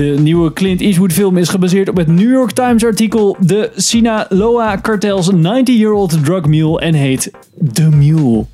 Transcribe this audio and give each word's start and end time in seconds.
De 0.00 0.16
nieuwe 0.18 0.52
Clint 0.52 0.80
Eastwood 0.80 1.12
film 1.12 1.36
is 1.36 1.48
gebaseerd 1.48 1.88
op 1.88 1.96
het 1.96 2.06
New 2.06 2.30
York 2.30 2.50
Times 2.50 2.84
artikel 2.84 3.36
The 3.46 3.72
Sinaloa 3.76 4.80
Cartel's 4.80 5.30
90-year-old 5.32 6.24
drug 6.24 6.44
mule 6.44 6.80
en 6.80 6.94
heet 6.94 7.30
The 7.72 7.88
Mule. 7.88 8.44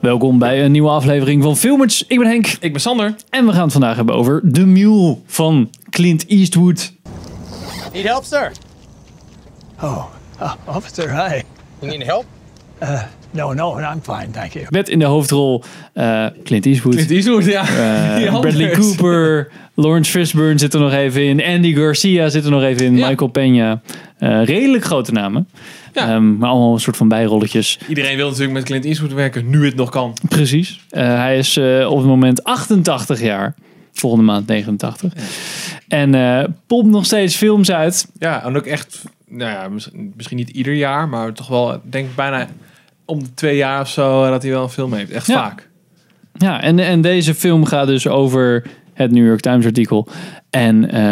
Welkom 0.00 0.38
bij 0.38 0.64
een 0.64 0.72
nieuwe 0.72 0.88
aflevering 0.88 1.42
van 1.42 1.56
Filmers. 1.56 2.04
Ik 2.06 2.18
ben 2.18 2.28
Henk 2.28 2.46
Ik 2.60 2.72
ben 2.72 2.80
Sander. 2.80 3.14
en 3.30 3.46
we 3.46 3.52
gaan 3.52 3.62
het 3.62 3.72
vandaag 3.72 3.96
hebben 3.96 4.14
over 4.14 4.42
The 4.52 4.66
Mule 4.66 5.16
van 5.26 5.70
Clint 5.90 6.26
Eastwood. 6.26 6.92
Need 7.92 8.04
help, 8.04 8.24
sir? 8.24 8.52
Oh, 9.82 10.04
uh, 10.40 10.52
officer, 10.64 11.28
hi. 11.28 11.42
You 11.78 11.96
need 11.96 12.06
help? 12.06 12.24
No, 13.36 13.52
no, 13.52 13.78
I'm 13.78 14.00
fine, 14.02 14.30
thank 14.32 14.52
you. 14.52 14.66
Met 14.68 14.88
in 14.88 14.98
de 14.98 15.04
hoofdrol 15.04 15.62
eh, 15.92 16.26
Clint 16.44 16.66
Eastwood, 16.66 16.94
Clint 16.94 17.10
Eastwood, 17.10 17.44
ja. 17.44 17.60
eh, 18.20 18.40
Bradley. 18.40 18.70
Cooper, 18.70 19.48
Lawrence 19.74 20.10
Fishburne 20.10 20.58
zit 20.58 20.74
er 20.74 20.80
nog 20.80 20.92
even 20.92 21.22
in, 21.24 21.44
Andy 21.44 21.74
Garcia 21.74 22.28
zit 22.28 22.44
er 22.44 22.50
nog 22.50 22.62
even 22.62 22.86
in, 22.86 22.96
Ja. 22.96 23.08
Michael 23.08 23.30
Peña. 23.30 23.82
Eh, 24.18 24.44
redelijk 24.44 24.84
grote 24.84 25.12
namen, 25.12 25.48
Ja. 25.94 26.08
Ehm, 26.14 26.36
maar 26.36 26.48
allemaal 26.48 26.72
een 26.72 26.80
soort 26.80 26.96
van 26.96 27.08
bijrolletjes. 27.08 27.78
Iedereen 27.88 28.16
wil 28.16 28.26
natuurlijk 28.26 28.52
met 28.52 28.64
Clint 28.64 28.84
Eastwood 28.84 29.12
werken, 29.12 29.50
nu 29.50 29.64
het 29.64 29.74
nog 29.76 29.90
kan. 29.90 30.16
Precies. 30.28 30.80
Eh, 30.90 31.02
hij 31.16 31.38
is 31.38 31.56
eh, 31.56 31.86
op 31.90 31.96
het 31.98 32.06
moment 32.06 32.44
88 32.44 33.20
jaar. 33.20 33.54
Volgende 33.92 34.24
maand 34.24 34.46
89. 34.46 35.12
En 35.88 36.14
eh 36.14 36.44
pompt 36.66 36.90
nog 36.90 37.04
steeds 37.04 37.36
films 37.36 37.70
uit. 37.70 38.06
Ja, 38.18 38.44
en 38.44 38.56
ook 38.56 38.66
echt, 38.66 39.02
nou 39.28 39.50
ja, 39.50 39.68
mis- 39.68 39.90
misschien 40.16 40.36
niet 40.36 40.48
ieder 40.50 40.74
jaar, 40.74 41.08
maar 41.08 41.32
toch 41.32 41.46
wel, 41.48 41.74
ik 41.74 41.80
denk 41.84 42.14
bijna 42.14 42.46
om 43.06 43.22
de 43.22 43.34
twee 43.34 43.56
jaar 43.56 43.80
of 43.80 43.88
zo 43.88 44.24
eh, 44.24 44.30
dat 44.30 44.42
hij 44.42 44.50
wel 44.50 44.62
een 44.62 44.68
film 44.68 44.92
heeft. 44.92 45.10
Echt 45.10 45.26
Ja. 45.26 45.34
vaak. 45.34 45.68
Ja, 46.34 46.60
en, 46.62 46.78
en 46.78 47.00
deze 47.00 47.34
film 47.34 47.64
gaat 47.64 47.86
dus 47.86 48.06
over 48.08 48.64
het 48.94 49.10
New 49.10 49.26
York 49.26 49.40
Times 49.40 49.64
artikel. 49.66 50.08
En 50.50 50.90
eh, 50.90 51.02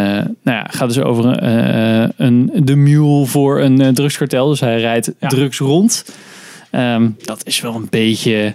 nou 0.42 0.56
ja, 0.58 0.66
gaat 0.70 0.88
dus 0.88 0.98
over 1.00 1.38
eh, 1.38 2.08
een, 2.16 2.50
de 2.54 2.76
mule 2.76 3.26
voor 3.26 3.60
een 3.60 3.94
drugskartel. 3.94 4.48
Dus 4.48 4.60
hij 4.60 4.80
rijdt 4.80 5.12
Ja. 5.20 5.28
drugs 5.28 5.58
rond. 5.58 6.04
Ehm, 6.70 7.08
dat 7.24 7.46
is 7.46 7.60
wel 7.60 7.74
een 7.74 7.86
beetje 7.90 8.54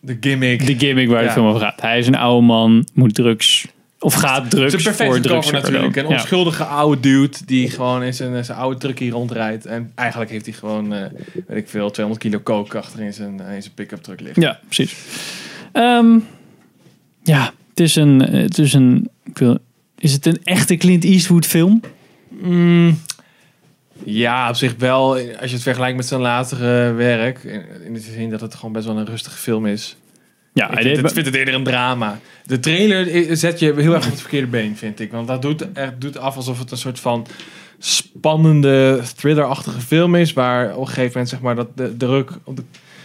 De 0.00 0.16
gimmick. 0.20 0.66
de 0.66 0.78
gimmick 0.78 1.08
waar 1.08 1.20
de 1.20 1.24
Ja. 1.26 1.32
film 1.32 1.46
over 1.46 1.60
gaat. 1.60 1.80
Hij 1.80 1.98
is 1.98 2.06
een 2.06 2.16
oude 2.16 2.46
man, 2.46 2.86
moet 2.94 3.14
drugs... 3.14 3.66
Of 4.04 4.14
gaat 4.14 4.42
Het 4.42 4.50
drugs 4.50 4.74
is 4.74 4.84
een 4.84 4.94
voor 4.94 5.20
drugs. 5.20 5.46
cover 5.50 5.62
natuurlijk. 5.62 5.96
Een 5.96 6.04
Ja. 6.08 6.10
onschuldige 6.10 6.64
oude 6.64 7.00
dude 7.00 7.36
die 7.44 7.70
gewoon 7.70 8.02
in 8.02 8.14
zijn, 8.14 8.44
zijn 8.44 8.58
oude 8.58 8.78
truckie 8.78 9.10
rondrijdt. 9.10 9.66
En 9.66 9.92
eigenlijk 9.94 10.30
heeft 10.30 10.44
hij 10.46 10.54
gewoon, 10.54 10.92
eh, 10.94 11.00
weet 11.46 11.56
ik 11.58 11.68
veel, 11.68 11.90
200 11.90 12.18
kilo 12.26 12.40
coke 12.42 12.78
achter 12.78 13.00
in 13.00 13.12
zijn, 13.12 13.40
in 13.40 13.62
zijn 13.62 13.74
pick-up 13.74 14.02
truck 14.02 14.20
liggen. 14.20 14.42
Ja, 14.42 14.58
precies. 14.64 14.96
Ehm, 15.72 16.18
ja, 17.22 17.52
het 17.70 17.80
is 17.80 17.96
een... 17.96 18.20
Het 18.20 18.58
is, 18.58 18.72
een 18.72 19.08
ik 19.24 19.38
wil, 19.38 19.58
is 19.98 20.12
het 20.12 20.26
een 20.26 20.40
echte 20.44 20.76
Clint 20.76 21.04
Eastwood 21.04 21.46
film? 21.46 21.80
Mm, 22.28 22.98
ja, 24.04 24.48
op 24.48 24.54
zich 24.54 24.74
wel. 24.78 25.10
Als 25.16 25.48
je 25.50 25.54
het 25.54 25.62
vergelijkt 25.62 25.96
met 25.96 26.06
zijn 26.06 26.20
latere 26.20 26.92
werk. 26.92 27.44
In 27.84 27.94
de 27.94 28.00
zin 28.00 28.30
dat 28.30 28.40
het 28.40 28.54
gewoon 28.54 28.72
best 28.72 28.86
wel 28.86 28.96
een 28.98 29.06
rustige 29.06 29.36
film 29.38 29.66
is. 29.66 29.96
Ja, 30.54 30.70
Ik 30.70 30.78
vind, 30.82 30.96
het, 30.96 31.12
vind 31.12 31.26
het 31.26 31.34
eerder 31.34 31.54
een 31.54 31.64
drama. 31.64 32.18
De 32.46 32.60
trailer 32.60 33.36
zet 33.36 33.58
je 33.58 33.74
heel 33.76 33.94
erg 33.94 34.04
op 34.04 34.10
het 34.10 34.20
verkeerde 34.20 34.46
been, 34.46 34.76
vind 34.76 35.00
ik. 35.00 35.12
Want 35.12 35.28
dat 35.28 35.42
doet, 35.42 35.72
echt, 35.72 35.92
doet 36.00 36.18
af 36.18 36.36
alsof 36.36 36.58
het 36.58 36.70
een 36.70 36.76
soort 36.76 37.00
van 37.00 37.26
spannende, 37.78 39.00
thrillerachtige 39.16 39.80
film 39.80 40.14
is. 40.14 40.32
Waar 40.32 40.74
op 40.74 40.80
een 40.80 40.86
gegeven 40.86 41.10
moment 41.12 41.28
zeg 41.28 41.40
maar, 41.40 41.54
dat 41.54 41.76
de 41.76 41.96
druk, 41.96 42.30
op 42.44 42.56
de, 42.56 42.62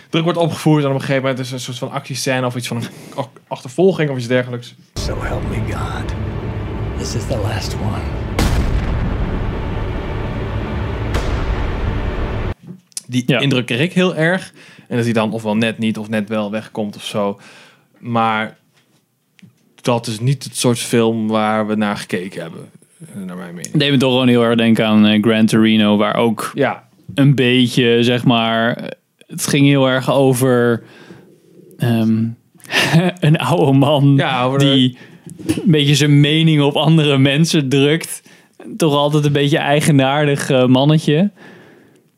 druk 0.09 0.23
wordt 0.23 0.39
opgevoerd. 0.39 0.83
En 0.83 0.89
op 0.89 0.95
een 0.95 0.99
gegeven 1.01 1.21
moment 1.21 1.39
is 1.39 1.47
er 1.47 1.53
een 1.53 1.59
soort 1.59 1.77
van 1.77 1.91
actiescène 1.91 2.45
of 2.45 2.55
iets 2.55 2.67
van 2.67 2.77
een 2.77 2.87
ach- 3.15 3.29
achtervolging 3.47 4.09
of 4.09 4.17
iets 4.17 4.27
dergelijks. 4.27 4.75
So 4.93 5.21
help 5.21 5.43
me 5.49 5.73
God. 5.73 6.13
This 6.97 7.15
is 7.15 7.25
the 7.27 7.37
last 7.37 7.75
one. 7.75 8.28
Die 13.09 13.23
Ja. 13.25 13.39
indruk 13.39 13.65
kreeg 13.65 13.79
ik 13.81 13.93
heel 13.93 14.15
erg. 14.15 14.53
En 14.87 14.95
dat 14.95 15.05
hij 15.05 15.13
dan 15.13 15.31
ofwel 15.31 15.55
net 15.55 15.77
niet 15.77 15.97
of 15.97 16.09
net 16.09 16.29
wel 16.29 16.51
wegkomt 16.51 16.95
of 16.95 17.05
zo. 17.05 17.39
Maar 17.99 18.57
dat 19.81 20.07
is 20.07 20.19
niet 20.19 20.43
het 20.43 20.55
soort 20.57 20.79
film 20.79 21.27
waar 21.27 21.67
we 21.67 21.75
naar 21.75 21.97
gekeken 21.97 22.41
hebben. 22.41 22.69
Naar 23.25 23.37
mijn 23.37 23.55
mening. 23.55 23.73
deed 23.77 23.91
me 23.91 23.97
toch 23.97 24.11
gewoon 24.11 24.27
heel 24.27 24.43
erg 24.43 24.57
denken 24.57 24.85
aan 24.85 25.05
eh, 25.05 25.21
Gran 25.23 25.45
Torino, 25.45 25.97
waar 25.97 26.15
ook 26.15 26.51
Ja, 26.53 26.87
een 27.15 27.35
beetje, 27.35 28.03
zeg 28.03 28.23
maar, 28.25 28.89
het 29.27 29.47
ging 29.47 29.65
heel 29.67 29.89
erg 29.89 30.11
over 30.11 30.83
ehm, 31.77 32.25
een 33.19 33.37
oude 33.37 33.71
man 33.77 34.13
Ja, 34.17 34.57
die 34.57 34.97
een 35.47 35.61
beetje 35.65 35.95
zijn 35.95 36.19
mening 36.19 36.61
op 36.61 36.75
andere 36.75 37.17
mensen 37.17 37.69
drukt. 37.69 38.21
Toch 38.77 38.93
altijd 38.93 39.25
een 39.25 39.31
beetje 39.31 39.57
eigenaardig 39.57 40.49
eh, 40.49 40.65
mannetje. 40.65 41.31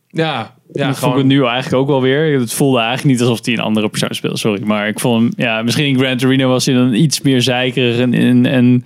ja, 0.07 0.55
ja 0.73 0.87
dat 0.87 0.97
vond 0.97 0.97
ik 0.97 0.97
gewoon. 0.97 1.17
het 1.17 1.25
nu 1.25 1.45
eigenlijk 1.45 1.75
ook 1.83 1.87
wel 1.87 2.01
weer. 2.01 2.39
Het 2.39 2.53
voelde 2.53 2.79
eigenlijk 2.79 3.07
niet 3.17 3.21
alsof 3.27 3.45
hij 3.45 3.53
een 3.53 3.59
andere 3.59 3.89
persoon 3.89 4.13
speelt, 4.15 4.39
sorry. 4.39 4.61
Maar 4.63 4.87
ik 4.87 4.99
vond 4.99 5.21
hem, 5.21 5.45
ja, 5.45 5.61
misschien 5.61 5.85
in 5.85 5.97
Gran 5.99 6.17
Torino 6.17 6.49
was 6.49 6.65
hij 6.65 6.75
dan 6.75 6.93
iets 6.93 7.21
meer 7.21 7.41
zeikerig 7.41 7.99
en, 7.99 8.13
en, 8.13 8.45
en, 8.45 8.85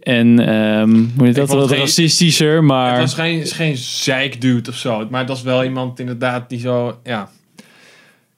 en 0.00 0.38
hoe 1.16 1.26
heet 1.26 1.34
dat, 1.34 1.48
wat 1.48 1.68
geen- 1.68 1.78
racistischer, 1.78 2.64
maar... 2.64 2.90
Het 2.92 3.00
was 3.00 3.14
geen, 3.14 3.40
is 3.40 3.52
geen 3.52 3.76
zeikdude 3.76 4.70
of 4.70 4.76
zo. 4.76 5.06
Maar 5.10 5.20
het 5.20 5.28
was 5.28 5.42
wel 5.42 5.64
iemand 5.64 5.98
inderdaad 6.00 6.48
die 6.48 6.58
zo, 6.60 6.98
ja... 7.04 7.30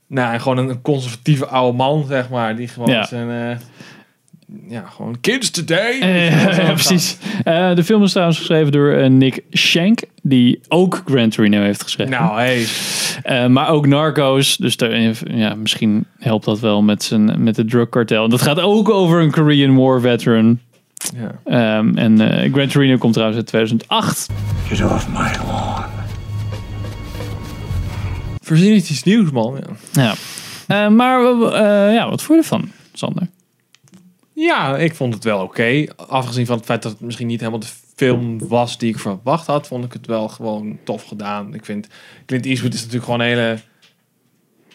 Nou, 0.06 0.38
gewoon 0.38 0.58
een 0.58 0.82
conservatieve 0.82 1.46
oude 1.46 1.76
man, 1.76 2.04
zeg 2.08 2.28
maar. 2.30 2.56
Die 2.56 2.68
gewoon 2.68 2.90
Ja. 2.90 3.04
zijn... 3.06 3.30
eh, 3.50 3.56
ja, 4.68 4.84
gewoon 4.96 5.20
kids 5.20 5.50
today. 5.50 6.00
Eh, 6.00 6.56
ja, 6.56 6.72
precies. 6.72 7.16
Eh, 7.44 7.74
de 7.74 7.84
film 7.84 8.02
is 8.02 8.10
trouwens 8.10 8.38
geschreven 8.38 8.72
door 8.72 8.92
eh, 8.92 9.10
Nick 9.10 9.42
Shank, 9.52 10.00
die 10.22 10.60
ook 10.68 11.02
Gran 11.06 11.28
Torino 11.28 11.60
heeft 11.60 11.82
geschreven. 11.82 12.12
Nou, 12.12 12.38
hey. 12.38 12.66
Eh, 13.22 13.46
maar 13.46 13.68
ook 13.68 13.86
Narcos, 13.86 14.56
dus 14.56 14.76
daar, 14.76 15.12
ja, 15.24 15.54
misschien 15.54 16.06
helpt 16.18 16.44
dat 16.44 16.60
wel 16.60 16.82
met, 16.82 17.02
zijn, 17.02 17.42
met 17.42 17.54
de 17.54 17.64
drugkartel. 17.64 18.28
Dat 18.28 18.42
gaat 18.42 18.60
ook 18.60 18.88
over 18.88 19.20
een 19.20 19.30
Korean 19.30 19.76
War 19.76 20.00
veteran. 20.00 20.58
Ja. 21.16 21.40
Ehm, 21.44 21.96
en 21.96 22.18
Gran 22.52 22.68
Torino 22.68 22.96
komt 22.96 23.12
trouwens 23.12 23.38
uit 23.38 23.48
2008. 23.48 24.28
Get 24.68 24.84
off 24.84 25.08
my 25.08 25.30
lawn. 25.46 25.90
Voorzien 28.42 28.74
iets 28.74 29.02
nieuws, 29.02 29.30
man. 29.30 29.58
Ja. 29.92 30.02
Ja. 30.02 30.14
Eh, 30.66 30.88
maar 30.88 31.24
eh, 31.52 31.94
ja, 31.94 32.08
wat 32.08 32.22
vond 32.22 32.38
je 32.38 32.54
ervan, 32.54 32.70
Sander? 32.92 33.26
Ja, 34.44 34.76
ik 34.76 34.94
vond 34.94 35.14
het 35.14 35.24
wel 35.24 35.42
oké. 35.42 35.84
Afgezien 35.96 36.46
van 36.46 36.56
het 36.56 36.64
feit 36.64 36.82
dat 36.82 36.92
het 36.92 37.00
misschien 37.00 37.26
niet 37.26 37.38
helemaal 37.40 37.60
de 37.60 37.66
film 37.96 38.48
was 38.48 38.78
die 38.78 38.88
ik 38.90 38.98
verwacht 38.98 39.46
had, 39.46 39.66
vond 39.66 39.84
ik 39.84 39.92
het 39.92 40.06
wel 40.06 40.28
gewoon 40.28 40.78
tof 40.84 41.04
gedaan. 41.04 41.54
Ik 41.54 41.64
vind 41.64 41.86
Clint 42.26 42.46
Eastwood 42.46 42.72
is 42.74 42.78
natuurlijk 42.78 43.04
gewoon 43.04 43.20
een 43.20 43.26
hele. 43.26 43.58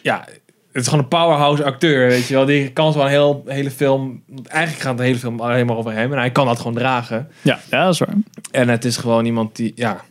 Ja, 0.02 0.24
het 0.72 0.82
is 0.82 0.84
gewoon 0.88 1.02
een 1.02 1.08
powerhouse 1.08 1.64
acteur, 1.64 2.08
weet 2.08 2.26
je 2.26 2.34
wel. 2.34 2.44
Die 2.44 2.70
kan 2.72 2.92
zo 2.92 3.00
een 3.00 3.08
heel, 3.08 3.42
hele 3.46 3.70
film. 3.70 4.22
Eigenlijk 4.44 4.82
gaat 4.82 4.96
de 4.96 5.02
hele 5.02 5.18
film 5.18 5.40
alleen 5.40 5.66
maar 5.66 5.76
over 5.76 5.92
hem 5.92 6.12
en 6.12 6.18
hij 6.18 6.30
kan 6.30 6.46
dat 6.46 6.58
gewoon 6.58 6.74
dragen. 6.74 7.28
Ja, 7.42 7.58
ja 7.70 7.84
dat 7.84 7.92
is 7.92 7.98
waar. 7.98 8.14
En 8.50 8.68
het 8.68 8.84
is 8.84 8.96
gewoon 8.96 9.24
iemand 9.24 9.56
die, 9.56 9.72
ja. 9.74 10.04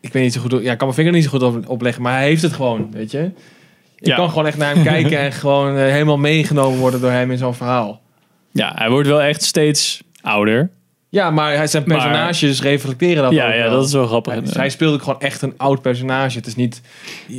Ik 0.00 0.12
weet 0.12 0.22
niet 0.22 0.32
zo 0.32 0.40
goed. 0.40 0.50
Ja, 0.50 0.58
ik 0.58 0.64
kan 0.66 0.76
mijn 0.78 0.94
vinger 0.94 1.12
niet 1.12 1.24
zo 1.24 1.30
goed 1.30 1.42
op, 1.42 1.68
opleggen, 1.68 2.02
maar 2.02 2.12
hij 2.12 2.24
heeft 2.26 2.42
het 2.42 2.52
gewoon, 2.52 2.90
weet 2.90 3.10
je. 3.10 3.30
Ik 3.98 4.06
Ja. 4.06 4.16
kan 4.16 4.28
gewoon 4.28 4.46
echt 4.46 4.56
naar 4.58 4.74
hem 4.74 4.84
kijken 4.94 5.18
en 5.18 5.32
gewoon 5.32 5.76
eh, 5.76 5.82
helemaal 5.82 6.18
meegenomen 6.18 6.78
worden 6.78 7.00
door 7.00 7.10
hem 7.10 7.30
in 7.30 7.38
zo'n 7.38 7.54
verhaal. 7.54 8.00
Ja, 8.52 8.72
hij 8.74 8.90
wordt 8.90 9.08
wel 9.08 9.22
echt 9.22 9.42
steeds 9.42 10.02
ouder. 10.20 10.70
Ja, 11.10 11.30
maar 11.30 11.56
hij, 11.56 11.66
zijn 11.66 11.82
Maar- 11.86 11.96
personages 11.98 12.62
reflecteren 12.62 13.22
dat 13.22 13.32
Ja, 13.32 13.46
ook 13.46 13.52
ja, 13.54 13.58
wel. 13.62 13.70
dat 13.70 13.86
is 13.86 13.92
wel 13.92 14.06
grappig. 14.06 14.34
Ja, 14.34 14.40
dus 14.40 14.54
hij 14.54 14.68
speelde 14.70 14.94
ook 14.94 15.02
gewoon 15.02 15.20
echt 15.20 15.42
een 15.42 15.54
oud 15.56 15.82
personage. 15.82 16.36
Het 16.38 16.46
is 16.46 16.54
niet, 16.56 16.80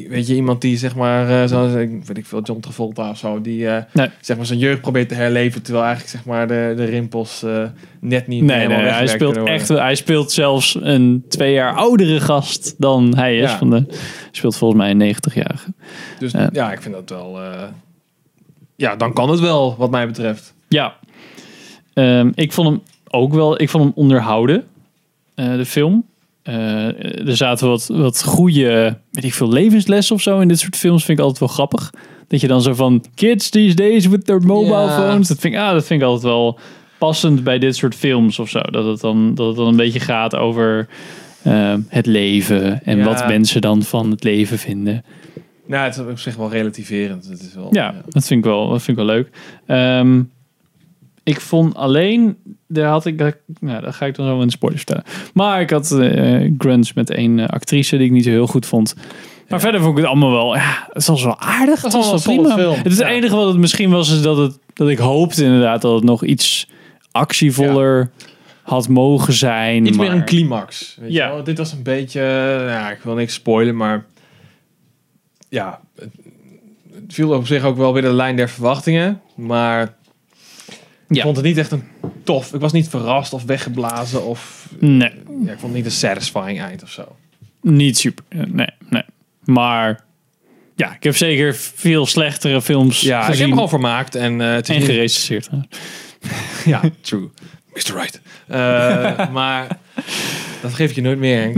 weet 0.10 0.28
je, 0.28 0.36
iemand 0.36 0.62
die 0.62 0.78
zeg 0.78 0.96
maar, 0.96 1.30
eh, 1.42 1.48
zoals, 1.50 1.74
ik 1.74 2.06
weet 2.06 2.18
ik 2.18 2.26
veel, 2.26 2.42
John 2.42 2.60
Travolta 2.60 3.10
of 3.10 3.18
zo, 3.18 3.42
die 3.42 3.68
eh, 3.70 3.84
Nee. 3.94 4.08
zeg 4.22 4.38
maar 4.38 4.46
zijn 4.46 4.60
jeugd 4.60 4.82
probeert 4.82 5.10
te 5.10 5.16
herleven, 5.16 5.62
terwijl 5.62 5.86
eigenlijk 5.86 6.16
zeg 6.16 6.26
maar 6.26 6.48
de, 6.48 6.74
de 6.76 6.84
rimpels 6.86 7.44
eh, 7.44 7.64
net 8.00 8.28
niet 8.28 8.44
Nee, 8.44 8.58
helemaal 8.58 8.82
nee 8.82 8.92
hij, 8.92 9.08
speelt 9.08 9.38
echt, 9.44 9.68
hij 9.68 9.96
speelt 9.96 10.32
zelfs 10.32 10.78
een 10.82 11.26
twee 11.28 11.54
jaar 11.54 11.74
oudere 11.76 12.20
gast 12.20 12.76
dan 12.78 13.16
hij 13.16 13.38
is. 13.38 13.50
Ja. 13.52 13.58
Van 13.58 13.70
de, 13.70 13.76
hij 13.88 13.98
speelt 14.32 14.58
volgens 14.58 14.82
mij 14.82 14.90
een 14.92 15.16
90-jarige. 15.16 15.74
Dus 16.20 16.32
Ja. 16.32 16.50
ja, 16.52 16.72
ik 16.72 16.82
vind 16.82 16.94
dat 16.96 17.10
wel, 17.10 17.40
ja, 18.76 18.96
dan 18.96 19.14
kan 19.14 19.30
het 19.30 19.40
wel, 19.40 19.76
wat 19.78 19.92
mij 19.92 20.08
betreft. 20.08 20.54
Ja, 20.70 20.98
Ehm, 21.94 22.32
ik 22.36 22.52
vond 22.52 22.68
hem 22.68 22.82
ook 23.10 23.34
wel, 23.34 23.62
ik 23.62 23.70
vond 23.70 23.84
hem 23.84 23.94
onderhouden, 23.96 24.64
eh, 25.36 25.54
de 25.56 25.66
film. 25.66 26.06
Eh, 26.44 27.28
er 27.28 27.38
zaten 27.38 27.68
wat, 27.68 27.88
wat 27.88 28.24
goede, 28.24 28.98
weet 29.12 29.24
ik 29.24 29.34
veel, 29.34 29.50
levenslessen 29.52 30.16
of 30.16 30.22
zo 30.22 30.40
in 30.40 30.48
dit 30.48 30.60
soort 30.60 30.76
films. 30.76 31.06
Vind 31.06 31.18
ik 31.18 31.24
altijd 31.24 31.40
wel 31.46 31.50
grappig. 31.56 31.94
Dat 32.28 32.42
je 32.42 32.48
dan 32.48 32.62
zo 32.62 32.74
van 32.74 33.04
kids 33.16 33.50
these 33.50 33.76
days 33.76 34.06
with 34.08 34.26
their 34.26 34.42
mobile 34.42 34.76
Ja. 34.76 34.96
phones. 34.96 35.28
Dat 35.28 35.40
vind, 35.40 35.54
ik, 35.54 35.60
ah, 35.60 35.72
dat 35.72 35.86
vind 35.86 36.02
ik 36.02 36.08
altijd 36.08 36.26
wel 36.26 36.60
passend 36.98 37.44
bij 37.44 37.60
dit 37.60 37.76
soort 37.76 37.96
films 37.96 38.40
of 38.40 38.50
zo. 38.50 38.60
Dat 38.60 38.86
het 38.86 39.00
dan, 39.02 39.36
dat 39.36 39.48
het 39.48 39.56
dan 39.56 39.68
een 39.68 39.76
beetje 39.76 40.00
gaat 40.00 40.36
over 40.36 40.88
eh, 41.44 41.74
het 41.88 42.06
leven 42.06 42.84
en 42.84 42.98
Ja. 42.98 43.04
wat 43.04 43.28
mensen 43.28 43.62
dan 43.62 43.84
van 43.84 44.12
het 44.12 44.24
leven 44.24 44.58
vinden. 44.58 45.04
Nou, 45.68 45.84
het 45.86 45.96
is 45.96 46.02
op 46.02 46.20
zich 46.20 46.36
wel 46.36 46.50
relativerend. 46.50 47.28
Het 47.28 47.40
is 47.42 47.54
wel, 47.56 47.68
Ja, 47.72 47.96
dat 48.10 48.28
vind 48.28 48.40
ik 48.46 48.52
wel, 48.52 48.70
dat 48.70 48.82
vind 48.82 48.98
ik 48.98 49.06
wel 49.06 49.16
leuk. 49.16 49.30
Ehm, 49.66 50.22
ik 51.30 51.42
vond 51.42 51.76
alleen, 51.76 52.38
daar 52.68 52.90
had 52.90 53.06
ik, 53.06 53.38
nou, 53.60 53.82
dat 53.82 53.96
ga 53.96 54.06
ik 54.06 54.16
dan 54.16 54.28
zo 54.28 54.40
in 54.40 54.46
de 54.46 54.52
spoilers 54.52 54.84
vertellen. 54.84 55.12
Maar 55.34 55.62
ik 55.62 55.70
had 55.70 55.92
eh 55.92 56.52
grunts 56.58 56.94
met 56.94 57.10
één 57.10 57.40
eh, 57.40 57.48
actrice 57.48 57.98
die 57.98 58.06
ik 58.06 58.12
niet 58.12 58.24
zo 58.24 58.30
heel 58.30 58.48
goed 58.48 58.66
vond. 58.66 58.96
Maar 59.48 59.60
verder 59.60 59.80
vond 59.82 59.92
ik 59.92 59.98
het 59.98 60.08
allemaal 60.12 60.32
wel, 60.32 60.56
ja, 60.56 60.88
het 60.94 61.06
was 61.06 61.24
wel 61.24 61.40
aardig. 61.40 61.82
Het 61.82 61.94
was 61.94 62.06
wel 62.26 62.36
wel 62.38 62.44
prima. 62.44 62.56
film. 62.56 62.76
Het 62.76 62.92
is 62.92 62.98
het 62.98 63.08
enige 63.08 63.36
wat 63.36 63.48
het 63.48 63.58
misschien 63.58 63.90
was, 63.90 64.12
is 64.12 64.22
dat, 64.22 64.38
het, 64.38 64.60
dat 64.74 64.90
ik 64.90 64.98
hoopte 64.98 65.44
inderdaad 65.44 65.82
dat 65.82 65.96
het 65.96 66.04
nog 66.04 66.24
iets 66.24 66.68
actievoller 67.12 68.12
had 68.64 68.88
mogen 68.88 69.34
zijn. 69.34 69.86
Iets 69.86 69.98
maar, 69.98 70.08
meer 70.08 70.16
een 70.16 70.26
climax. 70.26 70.98
Weet 71.00 71.12
Ja. 71.12 71.28
je 71.28 71.34
wel? 71.34 71.44
Dit 71.44 71.58
was 71.58 71.72
een 71.72 71.84
beetje, 71.84 72.20
eh, 72.22 72.70
ja, 72.70 72.92
ik 72.92 73.00
wil 73.04 73.14
niks 73.16 73.34
spoilen, 73.34 73.76
maar 73.76 74.06
ja, 75.50 75.80
het, 75.96 76.10
het 76.94 77.14
viel 77.14 77.34
op 77.34 77.48
zich 77.48 77.64
ook 77.64 77.78
wel 77.78 77.94
weer 77.94 78.02
de 78.02 78.14
lijn 78.14 78.36
der 78.36 78.50
verwachtingen. 78.50 79.22
Maar 79.36 79.96
ik 81.10 81.16
Ja. 81.16 81.24
vond 81.24 81.36
het 81.36 81.46
niet 81.46 81.58
echt 81.58 81.72
een 81.72 81.84
tof. 82.24 82.54
Ik 82.54 82.60
was 82.60 82.72
niet 82.72 82.90
verrast 82.90 83.34
of 83.34 83.44
weggeblazen 83.44 84.26
of 84.26 84.68
Nee, 84.80 85.12
ja, 85.44 85.52
ik 85.52 85.60
vond 85.60 85.62
het 85.62 85.72
niet 85.74 85.86
een 85.86 85.92
satisfying 85.92 86.62
eind 86.62 86.84
of 86.84 86.90
zo. 86.92 87.16
niet 87.62 87.98
super. 87.98 88.26
Eh, 88.30 88.40
Nee, 88.48 88.68
nee. 88.90 89.04
Maar 89.44 90.04
ja, 90.76 90.94
ik 90.96 91.04
heb 91.04 91.16
zeker 91.16 91.56
veel 91.56 92.06
slechtere 92.06 92.62
films 92.62 93.02
Ja, 93.02 93.16
ik 93.16 93.22
heb 93.22 93.30
gezien. 93.32 93.44
hem 93.46 93.54
gewoon 93.54 93.70
vermaakt 93.70 94.16
en 94.16 94.42
eh, 94.42 94.52
het 94.54 94.70
is 94.70 94.76
en 94.76 94.82
gerecenseerd. 94.82 95.50
Ja, 96.66 96.82
true. 97.02 97.30
Mr. 97.74 97.94
Right. 97.96 98.22
Eh, 98.48 99.30
maar 99.32 99.78
dat 100.62 100.74
geef 100.74 100.90
ik 100.90 100.96
je 100.96 101.02
nooit 101.02 101.20
meer. 101.20 101.52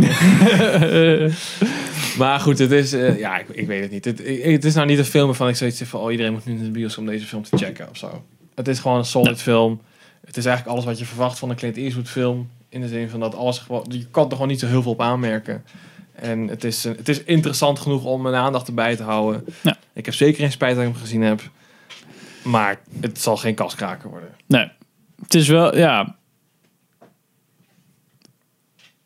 Maar 2.18 2.40
goed, 2.40 2.60
het 2.60 2.72
is... 2.72 2.92
ja, 3.18 3.38
ik, 3.40 3.46
ik 3.50 3.68
weet 3.68 3.82
het 3.82 3.92
niet. 3.92 4.06
Het, 4.06 4.28
ik- 4.28 4.44
het 4.44 4.66
is 4.66 4.74
nou 4.74 4.88
niet 4.88 4.98
een 4.98 5.06
film 5.06 5.26
waarvan 5.26 5.48
ik 5.50 5.56
zoiets 5.56 5.80
heb 5.80 5.88
van... 5.88 6.00
Oh, 6.02 6.12
iedereen 6.12 6.32
moet 6.34 6.46
nu 6.46 6.54
in 6.54 6.64
de 6.64 6.70
bios 6.72 6.98
om 6.98 7.06
deze 7.06 7.26
film 7.26 7.44
te 7.44 7.58
checken 7.58 7.90
of 7.90 7.98
zo. 7.98 8.24
Het 8.56 8.68
is 8.68 8.80
gewoon 8.80 8.98
een 8.98 9.06
solid 9.06 9.42
film. 9.42 9.82
Het 10.26 10.38
is 10.38 10.46
eigenlijk 10.46 10.76
alles 10.76 10.90
wat 10.90 11.00
je 11.00 11.06
verwacht 11.06 11.40
van 11.40 11.50
een 11.50 11.56
Clint 11.56 11.78
Eastwood 11.78 12.10
film. 12.10 12.50
In 12.70 12.82
de 12.82 12.88
zin 12.88 13.10
van 13.10 13.20
dat 13.20 13.36
alles 13.36 13.60
gewoon... 13.60 13.86
Je 13.90 14.06
kan 14.06 14.26
er 14.26 14.32
gewoon 14.32 14.48
niet 14.48 14.60
zo 14.60 14.68
heel 14.68 14.82
veel 14.82 14.92
op 14.92 15.02
aanmerken. 15.02 15.64
En 16.12 16.48
het 16.48 16.64
is, 16.64 16.86
eh, 16.86 16.92
het 16.98 17.10
is 17.10 17.24
interessant 17.24 17.80
genoeg 17.80 18.04
om 18.04 18.22
mijn 18.22 18.36
aandacht 18.36 18.68
erbij 18.68 18.96
te 18.96 19.04
houden. 19.04 19.46
Ja. 19.62 19.78
Ik 19.94 20.06
heb 20.06 20.14
zeker 20.14 20.40
geen 20.40 20.52
spijt 20.52 20.76
dat 20.76 20.84
ik 20.84 20.92
hem 20.92 21.00
gezien 21.00 21.22
heb. 21.22 21.42
Maar 22.44 22.80
het 23.00 23.22
zal 23.22 23.38
geen 23.38 23.56
kaskraker 23.56 24.10
worden. 24.10 24.30
Nee, 24.46 24.70
het 25.22 25.34
is 25.34 25.48
wel, 25.48 25.78
ja. 25.78 26.16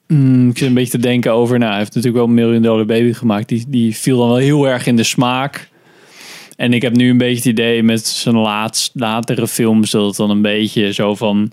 Mm, 0.08 0.50
ik 0.50 0.58
zit 0.58 0.68
een 0.68 0.74
beetje 0.74 0.92
te 0.92 0.98
denken 0.98 1.32
over, 1.32 1.58
nou, 1.58 1.70
hij 1.70 1.80
heeft 1.80 1.96
natuurlijk 1.96 2.24
wel 2.24 2.34
een 2.34 2.44
Million 2.46 2.62
Dollar 2.62 2.86
Baby 2.86 3.14
gemaakt. 3.14 3.50
Die, 3.50 3.66
die 3.68 3.96
viel 3.96 4.18
dan 4.18 4.28
wel 4.28 4.38
heel 4.38 4.68
erg 4.68 4.88
in 4.88 4.96
de 4.96 5.04
smaak. 5.04 5.70
En 6.56 6.74
ik 6.74 6.82
heb 6.82 6.96
nu 6.96 7.10
een 7.10 7.18
beetje 7.18 7.36
het 7.36 7.46
idee 7.46 7.84
met 7.84 8.08
zijn 8.08 8.36
laatst, 8.38 8.92
latere 8.94 9.48
films 9.48 9.92
dat 9.92 10.06
het 10.06 10.16
dan 10.16 10.30
een 10.30 10.42
beetje 10.42 10.94
zo 10.94 11.16
van, 11.16 11.52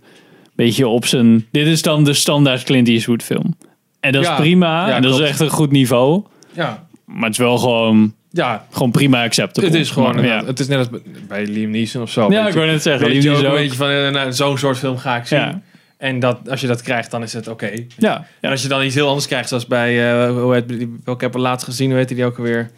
beetje 0.55 0.89
op 0.89 1.07
zijn, 1.07 1.47
dit 1.51 1.67
is 1.67 1.83
dan 1.83 2.05
de 2.05 2.13
standaard 2.13 2.63
Clint 2.63 2.89
Eastwood 2.89 3.23
film. 3.23 3.57
En 4.01 4.13
dat 4.13 4.25
Ja, 4.25 4.31
is 4.33 4.37
prima, 4.41 4.89
ja, 4.89 4.95
en 4.97 5.03
dat 5.03 5.21
is 5.21 5.29
echt 5.29 5.41
een 5.41 5.49
goed 5.51 5.71
niveau. 5.71 6.23
Ja, 6.53 6.87
Maar 7.05 7.23
het 7.23 7.33
is 7.33 7.39
wel 7.39 7.59
gewoon, 7.59 8.15
ja 8.31 8.67
gewoon 8.71 8.91
prima 8.91 9.25
acceptable. 9.25 9.71
Het 9.71 9.79
is 9.81 9.91
gewoon, 9.91 10.15
Maar, 10.15 10.25
ja. 10.25 10.45
het 10.45 10.61
is 10.61 10.69
net 10.69 10.79
als 10.79 10.89
bij- 11.29 11.47
Liam 11.47 11.71
Neeson 11.71 12.03
of 12.03 12.11
zo. 12.11 12.31
Ja, 12.31 12.49
ik 12.49 12.55
wou 12.55 12.67
net 12.67 12.83
zeggen, 12.83 13.09
Liam 13.09 13.25
Neeson 13.25 13.45
een 13.45 13.51
beetje 13.55 13.77
van, 13.77 13.89
eh, 13.89 14.11
nou, 14.11 14.33
zo'n 14.33 14.59
soort 14.59 14.79
film 14.79 14.97
ga 14.99 15.17
ik 15.17 15.27
zien. 15.27 15.63
En 15.99 16.21
dat, 16.21 16.51
als 16.51 16.61
je 16.61 16.67
dat 16.67 16.83
krijgt, 16.83 17.11
dan 17.11 17.23
is 17.23 17.33
het 17.33 17.49
oké. 17.49 17.71
Ja, 17.99 18.27
En 18.41 18.51
als 18.51 18.63
je 18.63 18.69
dan 18.69 18.83
iets 18.85 18.95
heel 18.95 19.09
anders 19.09 19.27
krijgt, 19.27 19.49
zoals 19.49 19.67
bij, 19.67 20.13
eh 20.13 20.31
hoe 20.43 20.55
heet, 20.55 20.87
welke 21.05 21.25
heb 21.25 21.35
laatst 21.35 21.65
gezien, 21.67 21.89
hoe 21.91 21.99
heet 21.99 22.09
die 22.09 22.25
ook 22.25 22.37
alweer? 22.39 22.71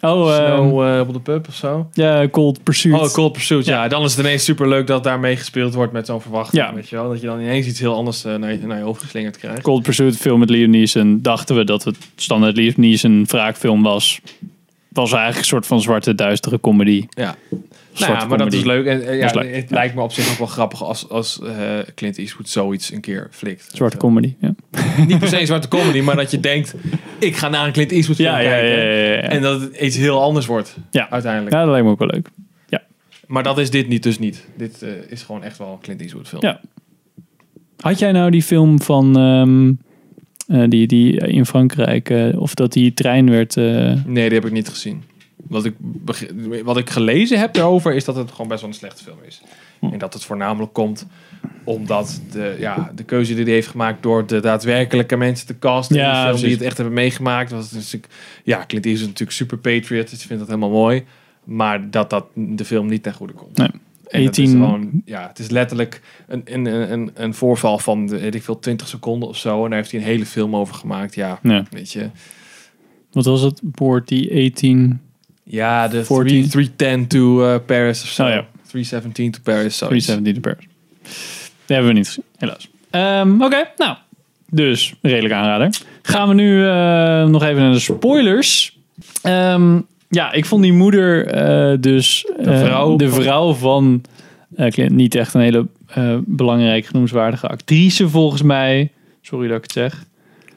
Oh, 0.00 0.36
ehm, 0.36 0.56
Snow 0.56 0.86
eh, 0.86 1.00
op 1.00 1.12
de 1.12 1.20
pub 1.20 1.48
of 1.48 1.54
zo? 1.54 1.88
ja, 1.92 2.28
Cold 2.28 2.62
Pursuit. 2.62 2.94
Oh, 2.94 3.12
Cold 3.12 3.32
Pursuit, 3.32 3.64
ja. 3.64 3.82
Ja. 3.82 3.88
Dan 3.88 4.04
is 4.04 4.10
het 4.16 4.20
ineens 4.20 4.44
super 4.44 4.68
leuk 4.68 4.86
dat 4.86 5.04
daarmee 5.04 5.36
gespeeld 5.36 5.74
wordt 5.74 5.92
met 5.92 6.06
zo'n 6.06 6.20
verwachting. 6.20 6.62
Ja. 6.62 6.74
Weet 6.74 6.88
je 6.88 6.96
wel? 6.96 7.08
Dat 7.08 7.20
je 7.20 7.26
dan 7.26 7.40
ineens 7.40 7.66
iets 7.66 7.80
heel 7.80 7.94
anders 7.94 8.24
eh, 8.24 8.34
naar, 8.34 8.52
je, 8.52 8.66
naar 8.66 8.78
je 8.78 8.84
hoofd 8.84 9.02
geslingerd 9.02 9.38
krijgt. 9.38 9.62
Cold 9.62 9.82
Pursuit 9.82 10.16
film 10.16 10.38
met 10.38 10.50
Liam 10.50 10.70
Neeson 10.70 11.18
dachten 11.22 11.56
we 11.56 11.64
dat 11.64 11.84
het 11.84 11.96
standaard 12.16 12.56
Liam 12.56 12.72
Neeson 12.76 13.24
wraakfilm 13.28 13.82
was. 13.82 14.20
Was 14.88 15.12
eigenlijk 15.12 15.40
een 15.40 15.48
soort 15.48 15.66
van 15.66 15.80
zwarte 15.80 16.14
duistere 16.14 16.60
comedy. 16.60 17.06
Ja. 17.08 17.36
Nou 17.98 18.12
ja, 18.12 18.24
maar 18.24 18.38
dat 18.38 18.52
is 18.52 18.64
leuk. 18.64 18.86
En, 18.86 19.06
eh, 19.06 19.14
ja, 19.14 19.20
Dat 19.26 19.36
is 19.36 19.42
leuk, 19.42 19.54
Het 19.54 19.68
ja. 19.68 19.74
lijkt 19.74 19.94
me 19.94 20.02
op 20.02 20.12
zich 20.12 20.30
ook 20.30 20.38
wel 20.38 20.46
grappig 20.46 20.82
als, 20.84 21.08
als 21.08 21.40
eh, 21.42 21.78
Clint 21.94 22.18
Eastwood 22.18 22.48
zoiets 22.48 22.92
een 22.92 23.00
keer 23.00 23.28
flikt. 23.30 23.70
Zwarte 23.72 23.96
comedy. 23.96 24.34
Ja, 24.40 24.54
niet 25.06 25.18
per 25.18 25.28
se 25.28 25.46
zwarte 25.46 25.68
comedy, 25.68 26.00
maar 26.00 26.16
dat 26.16 26.30
je 26.30 26.40
denkt, 26.40 26.74
ik 27.18 27.36
ga 27.36 27.48
naar 27.48 27.66
een 27.66 27.72
Clint 27.72 27.92
Eastwood 27.92 28.16
film 28.16 28.28
ja, 28.28 28.38
ja, 28.38 28.48
kijken. 28.50 28.78
ja, 28.78 28.84
ja, 28.84 29.12
ja. 29.12 29.20
En 29.20 29.42
dat 29.42 29.60
het 29.60 29.76
iets 29.76 29.96
heel 29.96 30.22
anders 30.22 30.46
wordt, 30.46 30.76
Ja. 30.90 31.10
uiteindelijk. 31.10 31.54
Ja, 31.54 31.60
dat 31.60 31.70
lijkt 31.70 31.84
me 31.86 31.92
ook 31.92 31.98
wel 31.98 32.08
leuk. 32.08 32.28
Maar 33.26 33.42
dat 33.42 33.58
is 33.58 33.70
dit 33.70 33.88
niet, 33.88 34.02
dus 34.02 34.18
niet. 34.18 34.46
Dit 34.56 34.82
eh, 34.82 34.90
is 35.08 35.22
gewoon 35.22 35.42
echt 35.42 35.58
wel 35.58 35.72
een 35.72 35.78
Clint 35.80 36.00
Eastwood 36.00 36.28
film. 36.28 36.42
Ja. 36.42 36.60
Had 37.80 37.98
jij 37.98 38.12
nou 38.12 38.30
die 38.30 38.42
film 38.42 38.80
van 38.80 39.18
ehm, 39.18 39.72
eh, 40.60 40.68
die, 40.68 40.86
die 40.86 41.16
in 41.16 41.46
Frankrijk, 41.46 42.12
of 42.36 42.54
dat 42.54 42.72
die 42.72 42.94
trein 42.94 43.30
werd. 43.30 43.56
Nee, 43.56 44.02
die 44.06 44.22
heb 44.22 44.44
ik 44.44 44.52
niet 44.52 44.68
gezien. 44.68 45.02
Wat 45.48 45.64
ik, 45.64 45.74
wat 46.64 46.76
ik 46.76 46.90
gelezen 46.90 47.38
heb 47.38 47.52
daarover 47.54 47.94
is 47.94 48.04
dat 48.04 48.16
het 48.16 48.30
gewoon 48.30 48.48
best 48.48 48.60
wel 48.60 48.70
een 48.70 48.76
slechte 48.76 49.02
film 49.04 49.18
is. 49.26 49.40
Hm. 49.78 49.86
En 49.86 49.98
dat 49.98 50.14
het 50.14 50.24
voornamelijk 50.24 50.72
komt 50.72 51.06
omdat 51.64 52.20
de, 52.32 52.56
ja, 52.58 52.92
de 52.94 53.02
keuze 53.04 53.34
die 53.34 53.44
hij 53.44 53.52
heeft 53.52 53.68
gemaakt 53.68 54.02
door 54.02 54.26
de 54.26 54.40
daadwerkelijke 54.40 55.16
mensen 55.16 55.46
te 55.46 55.58
casten 55.58 55.96
Ja, 55.96 56.26
film 56.28 56.40
die 56.40 56.50
het 56.52 56.62
echt 56.62 56.76
hebben 56.76 56.94
meegemaakt. 56.94 57.50
Was 57.50 57.70
dus, 57.70 57.94
ik- 57.94 58.06
ja, 58.44 58.64
Clint 58.66 58.86
is 58.86 59.00
natuurlijk 59.00 59.30
super 59.30 59.58
patriot, 59.58 60.10
dus 60.10 60.20
ik 60.20 60.26
vind 60.26 60.38
dat 60.38 60.48
helemaal 60.48 60.70
mooi. 60.70 61.04
Maar 61.44 61.90
dat 61.90 62.10
dat 62.10 62.26
de 62.34 62.64
film 62.64 62.86
niet 62.86 63.02
ten 63.02 63.14
goede 63.14 63.32
komt. 63.32 63.56
Nee. 63.56 63.68
En 63.68 64.24
dat 64.24 64.38
is 64.38 64.44
18 64.44 64.48
gewoon, 64.50 64.90
ja, 65.04 65.26
het 65.28 65.38
is 65.38 65.48
letterlijk 65.50 66.00
een, 66.28 66.42
een, 66.44 66.64
een, 66.92 67.10
een 67.14 67.34
voorval 67.34 67.78
van, 67.78 68.08
weet 68.08 68.34
ik 68.34 68.42
veel, 68.42 68.58
20 68.58 68.88
seconden 68.88 69.28
of 69.28 69.36
zo. 69.36 69.62
En 69.64 69.68
daar 69.70 69.78
heeft 69.78 69.90
hij 69.90 70.00
een 70.00 70.06
hele 70.06 70.26
film 70.26 70.56
over 70.56 70.74
gemaakt. 70.74 71.14
Ja, 71.14 71.38
weet 71.70 71.92
je. 71.92 72.10
Wat 73.12 73.24
was 73.24 73.40
het? 73.42 73.60
Board 73.64 74.08
die 74.08 74.50
18. 74.50 75.00
Ja, 75.50 75.88
de 75.88 76.04
14. 76.04 76.48
3, 76.48 76.48
310 76.48 77.06
to 77.06 77.44
eh, 77.46 77.60
Paris 77.66 78.02
of 78.02 78.08
zo. 78.08 78.22
Oh 78.24 78.28
ja. 78.28 78.44
317 78.66 79.30
to 79.30 79.38
Paris. 79.42 79.76
zoiets. 79.76 80.04
317 80.06 80.34
de 80.34 80.40
Paris. 80.40 80.66
Die 81.66 81.76
hebben 81.76 81.86
we 81.86 81.98
niet 81.98 82.06
gezien, 82.06 82.24
helaas. 82.36 82.68
Ehm, 82.90 83.42
Oké, 83.42 83.68
nou. 83.76 83.96
Dus, 84.50 84.94
redelijk 85.02 85.34
aanrader. 85.34 85.70
Gaan 86.02 86.28
we 86.28 86.34
nu 86.34 86.66
eh, 86.66 87.24
nog 87.24 87.42
even 87.42 87.62
naar 87.62 87.72
de 87.72 87.78
spoilers. 87.78 88.78
Ehm, 89.22 89.80
ja, 90.08 90.32
ik 90.32 90.44
vond 90.44 90.62
die 90.62 90.72
moeder 90.72 91.26
eh, 91.26 91.76
dus... 91.80 92.26
De 92.36 92.50
eh, 92.50 92.60
vrouw 92.64 92.96
de 92.96 93.08
van- 93.10 93.22
vrouw 93.22 93.52
van... 93.52 94.02
Clint, 94.68 94.90
niet 94.90 95.14
echt 95.14 95.34
een 95.34 95.40
hele 95.40 95.66
belangrijke, 96.24 96.86
genoemswaardige 96.86 97.48
actrice 97.48 98.08
volgens 98.08 98.42
mij. 98.42 98.90
Sorry 99.22 99.48
dat 99.48 99.56
ik 99.56 99.62
het 99.62 99.72
zeg. 99.72 100.04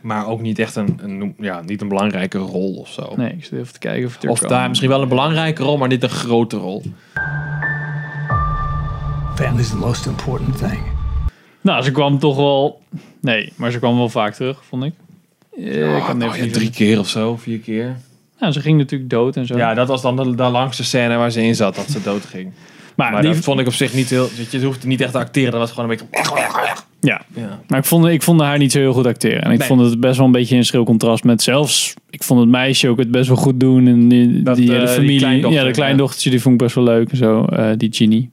Maar 0.01 0.27
ook 0.27 0.41
niet 0.41 0.59
echt 0.59 0.75
een, 0.75 0.99
een, 1.03 1.35
ja, 1.37 1.61
niet 1.61 1.81
een 1.81 1.87
belangrijke 1.87 2.37
rol 2.37 2.73
of 2.73 2.89
zo. 2.89 3.13
Nee, 3.15 3.31
ik 3.31 3.43
zit 3.43 3.59
even 3.59 3.73
te 3.73 3.79
kijken 3.79 4.05
of 4.05 4.13
het 4.13 4.29
Of 4.29 4.39
daar 4.39 4.67
misschien 4.67 4.89
wel 4.89 5.01
een 5.01 5.07
belangrijke 5.07 5.63
rol, 5.63 5.77
maar 5.77 5.87
niet 5.87 6.03
een 6.03 6.09
grote 6.09 6.57
rol. 6.57 6.83
Family's 9.35 9.69
the 9.69 9.75
most 9.75 10.05
important 10.05 10.57
thing. 10.57 10.79
Nou, 11.61 11.83
ze 11.83 11.91
kwam 11.91 12.19
toch 12.19 12.35
wel... 12.35 12.81
Nee, 13.21 13.53
maar 13.55 13.71
ze 13.71 13.79
kwam 13.79 13.97
wel 13.97 14.09
vaak 14.09 14.33
terug, 14.33 14.65
vond 14.65 14.83
ik. 14.83 14.93
Eh, 15.57 15.97
ik 15.97 16.03
kan 16.03 16.23
Oh, 16.23 16.35
ja, 16.35 16.47
drie 16.51 16.69
keer 16.69 16.99
of 16.99 17.09
zo, 17.09 17.35
vier 17.35 17.59
keer. 17.59 17.95
Nou, 18.39 18.53
ze 18.53 18.61
ging 18.61 18.77
natuurlijk 18.77 19.09
dood 19.09 19.35
en 19.35 19.45
zo. 19.45 19.57
Ja, 19.57 19.73
dat 19.73 19.87
was 19.87 20.01
dan 20.01 20.15
de, 20.15 20.35
de 20.35 20.43
langste 20.43 20.83
scène 20.83 21.15
waar 21.17 21.31
ze 21.31 21.43
in 21.43 21.55
zat, 21.55 21.75
dat 21.75 21.89
ze 21.89 22.01
dood 22.01 22.25
ging. 22.25 22.51
maar, 22.95 23.11
Maar 23.11 23.21
die, 23.21 23.33
dat 23.33 23.43
vond 23.43 23.59
ik 23.59 23.67
op 23.67 23.73
zich 23.73 23.93
niet 23.93 24.09
heel... 24.09 24.29
je 24.49 24.65
hoeft 24.65 24.85
niet 24.85 25.01
echt 25.01 25.11
te 25.11 25.17
acteren, 25.17 25.51
dat 25.51 25.59
was 25.59 25.71
gewoon 25.71 25.89
een 25.89 25.97
beetje... 25.97 26.83
ja, 27.01 27.21
Ja. 27.35 27.59
maar 27.67 27.79
ik 27.79 27.85
vond, 27.85 28.05
ik 28.05 28.21
vond 28.21 28.41
haar 28.41 28.57
niet 28.57 28.71
zo 28.71 28.79
heel 28.79 28.93
goed 28.93 29.05
acteren. 29.05 29.41
En 29.41 29.51
ik 29.51 29.57
Nee. 29.57 29.67
vond 29.67 29.81
het 29.81 29.99
best 29.99 30.17
wel 30.17 30.25
een 30.25 30.31
beetje 30.31 30.55
in 30.55 30.65
schril 30.65 30.83
contrast 30.83 31.23
met 31.23 31.41
zelfs... 31.41 31.93
Ik 32.09 32.23
vond 32.23 32.39
het 32.39 32.49
meisje 32.49 32.89
ook 32.89 32.97
het 32.97 33.11
best 33.11 33.27
wel 33.27 33.37
goed 33.37 33.59
doen. 33.59 33.87
En 33.87 34.07
die, 34.07 34.41
Dat, 34.43 34.55
die 34.55 34.65
eh, 34.65 34.71
hele 34.73 34.85
die 35.07 35.19
familie. 35.19 35.49
ja, 35.49 35.63
de 35.63 35.71
kleindochtertje, 35.71 36.29
die 36.29 36.41
vond 36.41 36.53
ik 36.55 36.61
best 36.61 36.75
wel 36.75 36.83
leuk 36.83 37.09
en 37.11 37.17
zo. 37.17 37.43
eh, 37.45 37.69
die 37.77 37.93
Ginny. 37.93 38.29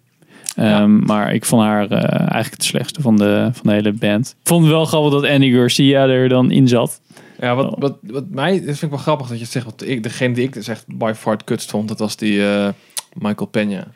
Ehm, 0.57 0.99
Maar 1.05 1.35
ik 1.35 1.45
vond 1.45 1.63
haar 1.63 1.91
eh, 1.91 2.19
eigenlijk 2.21 2.51
het 2.51 2.65
slechtste 2.65 3.01
van 3.01 3.17
de, 3.17 3.49
van 3.53 3.63
de 3.67 3.73
hele 3.73 3.93
band. 3.93 4.37
Ik 4.43 4.49
vond 4.49 4.63
het 4.63 4.73
wel 4.73 4.85
grappig 4.85 5.13
dat 5.13 5.25
Andy 5.31 5.53
Garcia 5.53 6.07
er 6.07 6.29
dan 6.29 6.51
in 6.51 6.69
zat. 6.69 7.01
Ja, 7.41 7.55
wat, 7.55 7.75
wat, 7.79 7.97
wat 8.03 8.25
mij... 8.31 8.53
Dat 8.53 8.65
vind 8.65 8.83
ik 8.83 8.91
wel 8.91 8.99
grappig 8.99 9.27
dat 9.27 9.37
je 9.37 9.43
het 9.43 9.53
zegt. 9.53 9.65
Want 9.65 9.89
ik, 9.89 10.03
degene 10.03 10.35
die 10.35 10.45
ik 10.45 10.53
dus 10.53 10.69
echt 10.69 10.85
by 10.87 11.13
far 11.17 11.33
het 11.33 11.45
kutst 11.45 11.71
vond, 11.71 11.89
dat 11.89 11.99
was 11.99 12.17
die 12.17 12.47
eh, 12.47 12.69
Michael 13.13 13.51
Peña. 13.59 13.89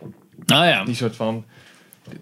Nou 0.47 0.67
ja. 0.67 0.85
Die 0.85 0.95
soort 0.95 1.17
van 1.17 1.45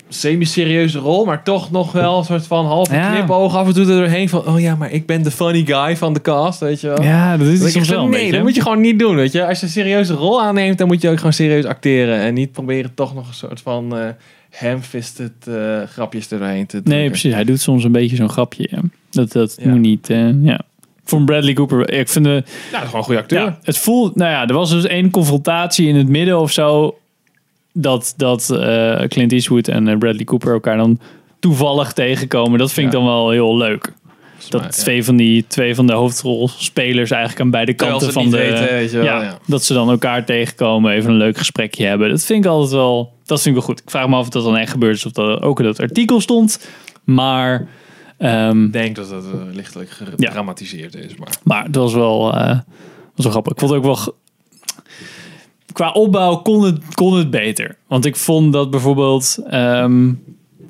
semi-serieuze 0.08 0.99
rol, 0.99 1.25
maar 1.25 1.42
toch 1.44 1.70
nog 1.70 1.92
wel 1.92 2.18
een 2.18 2.25
soort 2.25 2.46
van 2.46 2.66
halve 2.66 2.94
Ja. 2.94 3.14
knipoog 3.14 3.56
af 3.56 3.66
en 3.66 3.72
toe 3.72 3.82
er 3.82 3.88
doorheen 3.99 4.28
van, 4.28 4.46
oh 4.46 4.60
ja, 4.60 4.75
maar 4.75 4.90
ik 4.92 5.06
ben 5.06 5.22
de 5.22 5.30
funny 5.30 5.64
guy 5.64 5.96
van 5.96 6.12
de 6.12 6.20
cast, 6.20 6.60
weet 6.60 6.80
je 6.80 6.87
wel. 6.88 7.02
Ja, 7.02 7.37
dat 7.37 7.46
is 7.46 7.72
soms 7.72 7.88
wel 7.88 8.00
van, 8.00 8.10
nee, 8.10 8.32
dat 8.32 8.42
moet 8.42 8.54
je 8.54 8.62
gewoon 8.62 8.80
niet 8.80 8.99
doen, 8.99 9.14
weet 9.14 9.32
je. 9.32 9.46
Als 9.46 9.60
je 9.60 9.66
een 9.66 9.72
serieuze 9.72 10.14
rol 10.14 10.42
aanneemt, 10.42 10.78
dan 10.78 10.87
moet 10.87 11.02
je 11.02 11.08
ook 11.08 11.16
gewoon 11.16 11.32
serieus 11.32 11.64
acteren 11.64 12.18
en 12.18 12.34
niet 12.34 12.52
proberen 12.52 12.94
toch 12.94 13.14
nog 13.14 13.28
een 13.28 13.34
soort 13.34 13.60
van 13.60 13.96
eh 13.96 14.08
ham-fisted 14.50 15.32
eh, 15.46 15.54
grapjes 15.92 16.30
er 16.30 16.38
doorheen 16.38 16.66
te 16.66 16.76
Nee, 16.76 16.84
drukken. 16.84 17.08
precies. 17.10 17.32
Hij 17.34 17.44
doet 17.44 17.60
soms 17.60 17.84
een 17.84 17.92
beetje 17.92 18.16
zo'n 18.16 18.28
grapje. 18.28 18.68
Dat, 19.10 19.32
dat 19.32 19.56
Ja. 19.62 19.68
moet 19.70 19.78
niet. 19.80 20.10
eh, 20.10 20.42
ja. 20.42 20.60
Voor 21.04 21.22
Bradley 21.25 21.52
Cooper. 21.52 21.92
Ik 21.92 22.08
vind 22.08 22.25
de, 22.25 22.30
Ja, 22.30 22.40
dat 22.42 22.44
is 22.72 22.78
gewoon 22.78 22.94
een 22.96 23.02
goede 23.04 23.20
acteur. 23.20 23.40
ja, 23.40 23.58
het 23.62 23.78
voelt, 23.78 24.16
nou 24.16 24.30
ja, 24.30 24.46
er 24.46 24.54
was 24.54 24.70
dus 24.70 24.84
één 24.87 25.10
confrontatie 25.10 25.88
in 25.88 25.96
het 25.96 26.08
midden 26.08 26.40
of 26.40 26.52
zo. 26.52 26.99
Dat, 27.72 28.14
dat 28.16 28.50
eh, 28.50 29.00
Clint 29.08 29.32
Eastwood 29.32 29.68
en 29.68 29.88
eh, 29.88 29.98
Bradley 29.98 30.24
Cooper 30.24 30.52
elkaar 30.52 30.76
dan 30.76 30.98
toevallig 31.38 31.92
tegenkomen. 31.92 32.58
Dat 32.58 32.72
vind 32.72 32.86
ik 32.86 32.92
Ja. 32.92 32.98
dan 32.98 33.08
wel 33.08 33.30
heel 33.30 33.56
leuk. 33.56 33.92
Dat 34.48 34.60
Maar, 34.60 34.70
ja. 34.70 34.76
twee, 34.76 35.04
van 35.04 35.16
die, 35.16 35.44
twee 35.46 35.74
van 35.74 35.86
de 35.86 35.92
hoofdrolspelers 35.92 37.10
eigenlijk 37.10 37.40
aan 37.42 37.50
beide 37.50 37.74
kanten 37.74 38.12
van 38.12 38.30
de. 38.30 38.36
weten, 38.36 38.96
wel, 38.96 39.04
ja, 39.04 39.22
ja. 39.22 39.38
Dat 39.46 39.64
ze 39.64 39.72
dan 39.74 39.90
elkaar 39.90 40.24
tegenkomen, 40.24 40.92
even 40.92 41.10
een 41.10 41.16
leuk 41.16 41.38
gesprekje 41.38 41.86
hebben. 41.86 42.10
Dat 42.10 42.24
vind 42.24 42.44
ik 42.44 42.50
altijd 42.50 42.72
wel. 42.72 43.12
Dat 43.24 43.42
vind 43.42 43.56
ik 43.56 43.60
wel 43.62 43.70
goed. 43.70 43.80
Ik 43.82 43.90
vraag 43.90 44.08
me 44.08 44.14
af 44.16 44.20
of 44.20 44.28
dat 44.28 44.44
dan 44.44 44.56
echt 44.56 44.70
gebeurd 44.70 44.96
is 44.96 45.06
of 45.06 45.12
dat 45.12 45.42
ook 45.42 45.58
in 45.60 45.64
dat 45.64 45.80
artikel 45.80 46.20
stond. 46.20 46.68
Maar. 47.04 47.68
ehm, 48.18 48.64
Ik 48.64 48.72
denk 48.72 48.96
dat 48.96 49.10
het 49.10 49.24
eh, 49.24 49.54
lichtelijk 49.54 49.90
gedramatiseerd 49.90 50.94
is. 50.94 51.16
Maar 51.16 51.28
maar 51.42 51.64
het 51.64 51.76
was 51.76 51.94
wel, 51.94 52.34
eh, 52.34 52.58
was 53.14 53.24
wel 53.24 53.30
grappig. 53.30 53.52
Ik 53.52 53.58
vond 53.58 53.70
het 53.70 53.80
ook 53.80 53.86
wel. 53.86 54.14
Qua 55.72 55.90
opbouw 55.90 56.36
kon 56.36 56.64
het, 56.64 56.94
kon 56.94 57.14
het 57.14 57.30
beter. 57.30 57.76
Want 57.86 58.04
ik 58.04 58.16
vond 58.16 58.52
dat 58.52 58.70
bijvoorbeeld 58.70 59.38
ehm, 59.46 60.12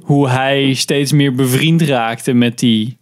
hoe 0.03 0.29
hij 0.29 0.75
steeds 0.75 1.13
meer 1.13 1.35
bevriend 1.35 1.83
raakte 1.83 2.33
met 2.33 2.59
die 2.59 2.99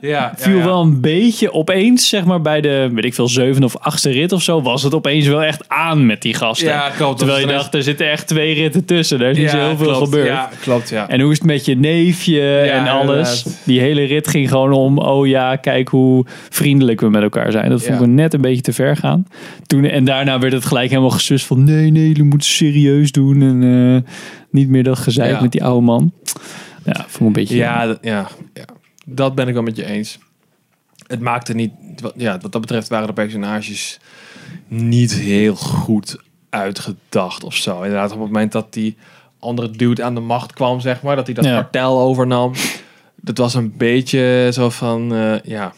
Ja, 0.00 0.32
viel 0.36 0.52
ja, 0.52 0.58
ja. 0.58 0.64
wel 0.64 0.82
een 0.82 1.00
beetje 1.00 1.52
opeens, 1.52 2.08
zeg 2.08 2.24
maar 2.24 2.40
bij 2.40 2.60
de, 2.60 2.90
weet 2.92 3.04
ik 3.04 3.14
veel, 3.14 3.28
zevende 3.28 3.66
of 3.66 3.76
achtste 3.76 4.10
rit 4.10 4.32
of 4.32 4.42
zo, 4.42 4.62
was 4.62 4.82
het 4.82 4.94
opeens 4.94 5.26
wel 5.26 5.42
echt 5.42 5.68
aan 5.68 6.06
met 6.06 6.22
die 6.22 6.34
gasten. 6.34 6.68
Ja, 6.68 6.90
klopt. 6.96 7.18
Terwijl 7.18 7.40
je 7.40 7.46
dacht, 7.46 7.74
er 7.74 7.82
zitten 7.82 8.10
echt 8.10 8.26
twee 8.26 8.54
ritten 8.54 8.84
tussen. 8.84 9.20
Er 9.20 9.30
is 9.30 9.36
niet 9.38 9.50
zo 9.50 9.58
heel 9.58 9.76
veel 9.76 9.94
gebeurd. 9.94 10.26
Ja, 10.26 10.48
klopt, 10.60 10.88
ja. 10.88 11.08
En 11.08 11.20
hoe 11.20 11.30
is 11.30 11.38
het 11.38 11.46
met 11.46 11.64
je 11.64 11.76
neefje 11.76 12.58
en 12.60 12.88
alles? 12.88 12.98
inderdaad. 13.44 13.60
Die 13.64 13.80
hele 13.80 14.04
rit 14.04 14.28
ging 14.28 14.48
gewoon 14.48 14.72
om, 14.72 14.98
oh 14.98 15.26
ja, 15.26 15.56
kijk 15.56 15.88
hoe 15.88 16.24
vriendelijk 16.48 17.00
we 17.00 17.10
met 17.10 17.22
elkaar 17.22 17.52
zijn. 17.52 17.70
Dat 17.70 17.82
vond 17.82 18.00
ik 18.00 18.06
net 18.06 18.34
een 18.34 18.40
beetje 18.40 18.62
te 18.62 18.72
ver 18.72 18.96
gaan. 18.96 19.26
Toen, 19.66 19.84
en 19.84 20.04
daarna 20.04 20.38
werd 20.38 20.52
het 20.52 20.64
gelijk 20.64 20.88
helemaal 20.90 21.10
gesust 21.10 21.46
van, 21.46 21.64
nee, 21.64 21.90
nee, 21.90 22.06
jullie 22.06 22.24
moeten 22.24 22.48
serieus 22.48 23.12
doen. 23.12 23.42
En 23.42 23.62
eh, 24.04 24.12
niet 24.50 24.68
meer 24.68 24.82
dat 24.82 24.98
gezeik 24.98 25.40
met 25.40 25.52
die 25.52 25.64
oude 25.64 25.84
man. 25.84 26.12
Ja, 26.84 26.94
vond 26.94 27.14
ik 27.14 27.20
een 27.20 27.32
beetje... 27.32 27.56
Ja, 27.56 27.86
dat- 27.86 27.98
ja, 28.02 28.26
ja, 28.54 28.64
dat 29.06 29.34
ben 29.34 29.48
ik 29.48 29.54
wel 29.54 29.62
met 29.62 29.76
je 29.76 29.84
eens. 29.84 30.18
Het 31.06 31.20
maakte 31.20 31.54
niet... 31.54 31.72
wat- 32.00 32.14
Ja, 32.16 32.38
wat 32.38 32.52
dat 32.52 32.60
betreft 32.60 32.88
waren 32.88 33.06
de 33.06 33.12
personages 33.12 33.98
niet 34.68 35.14
heel 35.14 35.54
goed 35.54 36.16
uitgedacht 36.50 37.44
of 37.44 37.54
zo. 37.56 37.76
Inderdaad, 37.82 38.12
op 38.12 38.18
het 38.18 38.26
moment 38.26 38.52
dat 38.52 38.72
die 38.72 38.96
andere 39.38 39.70
dude 39.70 40.02
aan 40.04 40.14
de 40.14 40.20
macht 40.20 40.52
kwam, 40.52 40.80
zeg 40.80 41.02
maar, 41.02 41.16
dat 41.16 41.26
hij 41.26 41.34
dat 41.34 41.44
Ja. 41.44 41.54
kartel 41.54 42.00
overnam, 42.00 42.52
dat 43.16 43.38
was 43.38 43.54
een 43.54 43.76
beetje 43.76 44.50
zo 44.52 44.70
van, 44.70 45.14
eh, 45.14 45.40
ja... 45.42 45.72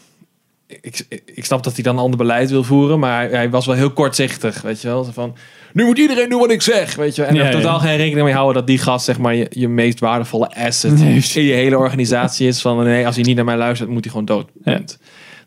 Ik, 0.67 1.05
ik, 1.09 1.21
ik 1.25 1.45
snap 1.45 1.63
dat 1.63 1.73
hij 1.73 1.83
dan 1.83 1.95
een 1.97 2.03
ander 2.03 2.17
beleid 2.17 2.49
wil 2.49 2.63
voeren, 2.63 2.99
maar 2.99 3.21
hij, 3.21 3.29
hij 3.29 3.49
was 3.49 3.65
wel 3.65 3.75
heel 3.75 3.91
kortzichtig, 3.91 4.61
weet 4.61 4.81
je 4.81 4.87
wel. 4.87 5.03
Zo 5.03 5.11
van, 5.11 5.35
nu 5.73 5.85
moet 5.85 5.97
iedereen 5.97 6.29
doen 6.29 6.39
wat 6.39 6.51
ik 6.51 6.61
zeg, 6.61 6.95
weet 6.95 7.15
je. 7.15 7.23
En 7.23 7.35
er 7.35 7.51
totaal 7.51 7.79
geen 7.79 7.97
rekening 7.97 8.25
mee 8.25 8.33
houden 8.33 8.55
dat 8.55 8.67
die 8.67 8.77
gast, 8.77 9.05
zeg 9.05 9.17
maar, 9.17 9.35
je, 9.35 9.47
je 9.49 9.67
meest 9.67 9.99
waardevolle 9.99 10.55
asset 10.55 10.99
in 10.99 11.43
je 11.43 11.53
hele 11.53 11.77
organisatie 11.77 12.47
is. 12.47 12.61
Van, 12.61 12.83
nee, 12.83 13.05
als 13.05 13.15
hij 13.15 13.23
niet 13.23 13.35
naar 13.35 13.45
mij 13.45 13.57
luistert, 13.57 13.89
moet 13.89 14.03
hij 14.03 14.11
gewoon 14.11 14.25
dood. 14.25 14.49
Punt. 14.63 14.99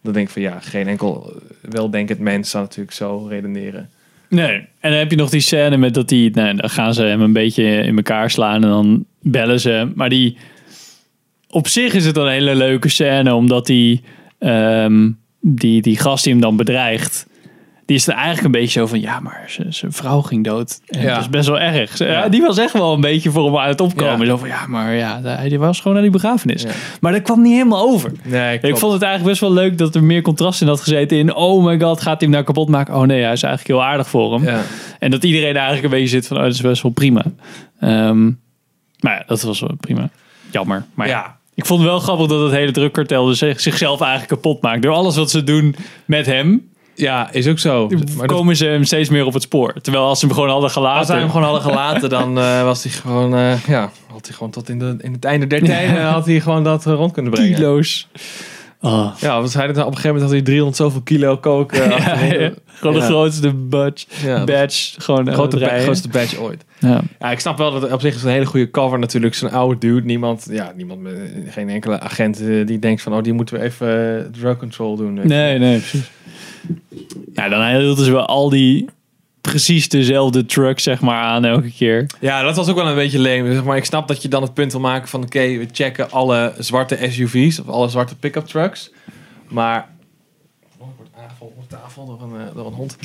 Dan 0.03 0.13
denk 0.13 0.27
ik 0.27 0.33
van, 0.33 0.43
ja, 0.43 0.59
geen 0.61 0.89
enkel 0.89 1.33
weldenkend 1.61 2.19
mens 2.19 2.51
zou 2.51 2.65
natuurlijk 2.65 2.97
zo 2.97 3.27
redeneren. 3.29 3.91
Nee. 4.29 4.55
En 4.81 4.91
dan 4.91 4.93
heb 4.93 5.11
je 5.11 5.17
nog 5.17 5.31
die 5.31 5.41
scène 5.41 5.77
met 5.77 5.95
dat 5.95 6.09
die, 6.09 6.31
nou, 6.31 6.57
dan 6.57 6.71
gaan 6.71 6.95
ze 6.95 7.03
hem 7.03 7.21
een 7.21 7.33
beetje 7.33 7.65
in 7.65 7.97
elkaar 7.97 8.31
slaan 8.31 8.63
en 8.63 8.69
dan 8.69 9.05
bellen 9.21 9.61
ze. 9.61 9.91
Maar 9.95 10.09
die, 10.09 10.37
op 11.51 11.69
zich 11.69 11.95
is 11.95 12.07
het 12.07 12.17
een 12.17 12.29
hele 12.29 12.55
leuke 12.55 12.89
scène, 12.89 13.35
omdat 13.35 13.67
die, 13.67 14.03
ehm, 14.39 15.11
die, 15.41 15.83
die 15.83 15.99
gast 15.99 16.25
die 16.25 16.33
hem 16.33 16.43
dan 16.43 16.57
bedreigt, 16.57 17.27
die 17.87 17.97
is 17.97 18.07
er 18.07 18.15
eigenlijk 18.15 18.45
een 18.45 18.51
beetje 18.61 18.81
zo 18.81 18.87
van, 18.87 19.01
ja, 19.01 19.21
maar 19.21 19.57
zijn 19.69 19.93
vrouw 19.93 20.21
ging 20.23 20.45
dood. 20.45 20.81
En 20.87 21.01
Ja. 21.01 21.13
Dat 21.15 21.21
is 21.21 21.29
best 21.29 21.49
wel 21.49 21.59
erg. 21.61 21.99
Ja. 21.99 22.07
ja, 22.07 22.29
die 22.29 22.41
was 22.43 22.59
echt 22.59 22.73
wel 22.73 22.93
een 22.95 23.01
beetje 23.01 23.31
voor 23.31 23.45
hem 23.45 23.57
aan 23.59 23.69
het 23.69 23.81
opkomen. 23.81 24.19
Ja. 24.21 24.27
Zo 24.27 24.37
van, 24.37 24.49
ja, 24.49 24.67
maar 24.67 24.95
ja, 24.95 25.21
hij 25.23 25.59
was 25.59 25.77
gewoon 25.79 25.93
naar 25.93 26.03
die 26.03 26.13
begrafenis. 26.13 26.63
Ja. 26.63 26.71
Maar 27.01 27.13
dat 27.13 27.23
kwam 27.23 27.43
niet 27.43 27.53
helemaal 27.53 27.81
over. 27.89 28.13
Nee, 28.25 28.59
Ik 28.61 28.77
vond 28.77 28.93
het 28.93 29.03
eigenlijk 29.03 29.31
best 29.31 29.41
wel 29.41 29.53
leuk 29.53 29.79
dat 29.79 29.95
er 29.95 30.05
meer 30.05 30.23
contrast 30.23 30.61
in 30.61 30.67
had 30.69 30.81
gezeten 30.81 31.19
in, 31.19 31.35
oh 31.35 31.65
my 31.65 31.81
god, 31.81 31.97
gaat 32.01 32.07
hij 32.07 32.17
hem 32.21 32.31
nou 32.31 32.45
kapot 32.45 32.69
maken? 32.69 32.95
Oh 32.95 33.03
nee, 33.03 33.23
hij 33.23 33.33
is 33.33 33.43
eigenlijk 33.43 33.79
heel 33.81 33.89
aardig 33.89 34.09
voor 34.09 34.33
hem. 34.35 34.45
Ja. 34.45 34.61
En 34.99 35.11
dat 35.11 35.25
iedereen 35.25 35.55
eigenlijk 35.55 35.85
een 35.85 35.91
beetje 35.91 36.09
zit 36.09 36.27
van, 36.27 36.37
oh, 36.37 36.43
dat 36.43 36.53
is 36.53 36.61
best 36.61 36.83
wel 36.83 36.93
prima. 36.93 37.23
Ehm, 37.81 38.25
maar 39.01 39.15
ja, 39.15 39.23
dat 39.27 39.43
was 39.43 39.61
wel 39.61 39.75
prima. 39.81 40.09
Jammer. 40.51 40.85
Maar 40.95 41.09
ja. 41.09 41.37
Ik 41.55 41.67
vond 41.67 41.81
het 41.81 41.89
wel 41.89 41.99
grappig 41.99 42.27
dat 42.27 42.43
het 42.43 42.53
hele 42.53 42.71
drukkartel 42.73 43.25
dus 43.27 43.39
zich- 43.39 43.61
zichzelf 43.61 44.01
eigenlijk 44.01 44.31
kapot 44.31 44.63
maakt. 44.63 44.83
Door 44.83 44.93
alles 44.95 45.17
wat 45.17 45.31
ze 45.31 45.45
doen 45.45 45.75
met 46.05 46.27
hem, 46.27 46.69
ja, 46.97 47.33
is 47.33 47.47
ook 47.49 47.59
zo. 47.59 47.89
Maar 47.89 47.99
dat- 48.27 48.27
komen 48.27 48.57
ze 48.57 48.65
hem 48.67 48.85
steeds 48.85 49.09
meer 49.09 49.25
op 49.27 49.33
het 49.33 49.43
spoor. 49.43 49.75
Terwijl 49.81 50.05
als 50.05 50.19
ze 50.21 50.27
hem 50.27 50.35
gewoon 50.35 50.51
hadden 50.51 50.71
gelaten... 50.71 50.99
als 50.99 51.07
zij 51.07 51.19
hem 51.19 51.29
gewoon 51.31 51.43
hadden 51.43 51.63
gelaten, 51.63 52.09
dan 52.09 52.39
eh, 52.39 52.63
was 52.63 52.83
hij 52.83 52.93
gewoon, 52.93 53.35
eh, 53.37 53.65
ja, 53.67 53.91
had 54.13 54.27
hij 54.27 54.35
gewoon 54.35 54.53
tot 54.53 54.69
in, 54.69 54.79
de, 54.79 54.97
in 55.01 55.13
het 55.13 55.25
einde 55.25 55.47
der 55.47 55.63
tijden 55.63 56.03
had 56.03 56.27
hij 56.27 56.41
gewoon 56.41 56.65
dat 56.65 56.87
eh, 56.87 56.93
rond 56.93 57.13
kunnen 57.13 57.33
brengen. 57.33 57.55
kilo's. 57.55 58.09
Oh. 58.81 59.13
Ja, 59.21 59.41
want 59.41 59.55
hij, 59.55 59.69
op 59.69 59.77
een 59.77 59.83
gegeven 59.85 60.03
moment 60.05 60.23
had 60.23 60.31
hij 60.31 60.43
300 60.43 60.77
zoveel 60.77 61.01
kilo 61.01 61.39
Ja, 61.71 61.83
achterin. 61.83 62.41
ja. 62.41 62.51
Gewoon 62.67 62.95
de 62.95 63.01
Ja. 63.01 63.07
grootste 63.07 63.53
badge. 63.53 64.07
Ja, 64.25 64.45
badge. 64.45 65.01
Gewoon 65.01 65.33
Grote 65.33 65.59
ba- 65.59 65.79
grootste 65.79 66.09
badge 66.09 66.41
ooit. 66.41 66.65
Ja. 66.79 67.01
Ja, 67.19 67.31
ik 67.31 67.41
snap 67.41 67.59
wel 67.59 67.73
dat 67.73 67.83
het 67.83 67.93
op 67.93 68.01
zich 68.01 68.15
is 68.15 68.23
een 68.23 68.31
hele 68.31 68.47
goede 68.47 68.71
cover 68.71 68.99
natuurlijk. 68.99 69.35
Zo'n 69.35 69.51
oude 69.51 69.79
dude. 69.79 70.07
Niemand, 70.07 70.47
ja, 70.51 70.73
niemand 70.77 71.01
met, 71.01 71.15
geen 71.49 71.69
enkele 71.69 72.01
agent 72.01 72.39
die 72.67 72.79
denkt 72.79 73.03
van, 73.03 73.15
oh, 73.15 73.23
die 73.23 73.33
moeten 73.33 73.55
we 73.59 73.63
even 73.63 74.29
drug 74.39 74.57
control 74.57 74.97
doen. 74.97 75.15
Nee, 75.15 75.59
nee, 75.59 75.79
precies. 75.79 76.11
Ja, 77.37 77.49
dan 77.49 77.67
hielden 77.67 78.05
ze 78.05 78.13
wel 78.13 78.27
al 78.27 78.49
die 78.49 78.89
precies 79.41 79.89
dezelfde 79.89 80.47
truck 80.47 80.79
zeg 80.81 81.01
maar 81.01 81.23
aan 81.23 81.45
elke 81.45 81.71
keer. 81.71 82.07
Ja, 82.21 82.43
dat 82.43 82.57
was 82.57 82.69
ook 82.69 82.77
wel 82.77 82.89
een 82.89 82.95
beetje 82.95 83.19
leem. 83.19 83.53
Zeg 83.53 83.65
maar 83.65 83.77
ik 83.77 83.85
snap 83.85 84.09
dat 84.09 84.23
je 84.23 84.29
dan 84.29 84.43
het 84.43 84.55
punt 84.55 84.73
wil 84.73 84.81
maken 84.81 85.09
van, 85.09 85.23
oké, 85.23 85.41
we 85.41 85.69
checken 85.73 86.11
alle 86.11 86.55
zwarte 86.59 86.99
SUV's 87.11 87.59
of 87.59 87.69
alle 87.69 87.89
zwarte 87.89 88.17
pick-up 88.17 88.47
trucks. 88.47 88.91
Maar, 89.49 89.89
oh, 90.79 90.89
ik 90.89 90.95
word 90.97 91.09
aangevallen 91.25 91.55
op 91.57 91.69
tafel 91.69 92.07
door 92.07 92.23
een, 92.23 92.41
eh, 92.41 92.55
door 92.55 92.67
een 92.67 92.73
hond. 92.73 92.97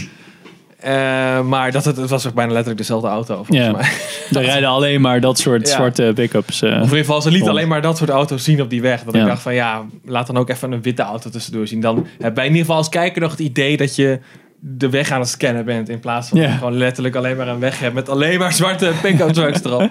Eh, 0.81 1.41
maar 1.41 1.71
dat 1.71 1.85
het, 1.85 1.97
het 1.97 2.09
was 2.09 2.27
ook 2.27 2.33
bijna 2.33 2.49
letterlijk 2.51 2.79
dezelfde 2.79 3.07
auto, 3.07 3.35
volgens 3.35 3.57
Ja. 3.57 3.71
mij. 3.71 3.89
Er 4.41 4.45
rijden 4.45 4.69
alleen 4.69 5.01
maar 5.01 5.21
dat 5.21 5.39
soort 5.39 5.67
Ja. 5.67 5.73
zwarte 5.73 6.11
pick-ups. 6.15 6.61
eh. 6.61 6.69
Of 6.69 6.75
in 6.75 6.81
ieder 6.83 6.97
geval, 6.97 7.21
ze 7.21 7.31
lieten 7.31 7.49
alleen 7.49 7.67
maar 7.67 7.81
dat 7.81 7.97
soort 7.97 8.09
auto's 8.09 8.43
zien 8.43 8.61
op 8.61 8.69
die 8.69 8.81
weg. 8.81 9.03
Dat 9.03 9.13
Ja. 9.13 9.21
ik 9.21 9.27
dacht 9.27 9.41
van 9.41 9.53
ja, 9.53 9.85
laat 10.05 10.27
dan 10.27 10.37
ook 10.37 10.49
even 10.49 10.71
een 10.71 10.81
witte 10.81 11.01
auto 11.01 11.29
tussendoor 11.29 11.67
zien. 11.67 11.81
Dan 11.81 12.07
heb 12.19 12.35
wij 12.35 12.43
in 12.45 12.49
ieder 12.51 12.65
geval 12.65 12.77
als 12.77 12.89
kijker 12.89 13.21
nog 13.21 13.31
het 13.31 13.39
idee 13.39 13.77
dat 13.77 13.95
je 13.95 14.19
de 14.59 14.89
weg 14.89 15.11
aan 15.11 15.19
het 15.19 15.29
scannen 15.29 15.65
bent. 15.65 15.89
In 15.89 15.99
plaats 15.99 16.29
van 16.29 16.39
je 16.39 16.47
gewoon 16.47 16.77
letterlijk 16.77 17.15
alleen 17.15 17.37
maar 17.37 17.47
een 17.47 17.59
weg 17.59 17.79
hebt 17.79 17.93
met 17.93 18.09
alleen 18.09 18.39
maar 18.39 18.53
zwarte 18.53 18.91
pick-up 19.01 19.29
trucks 19.29 19.63
erop. 19.65 19.89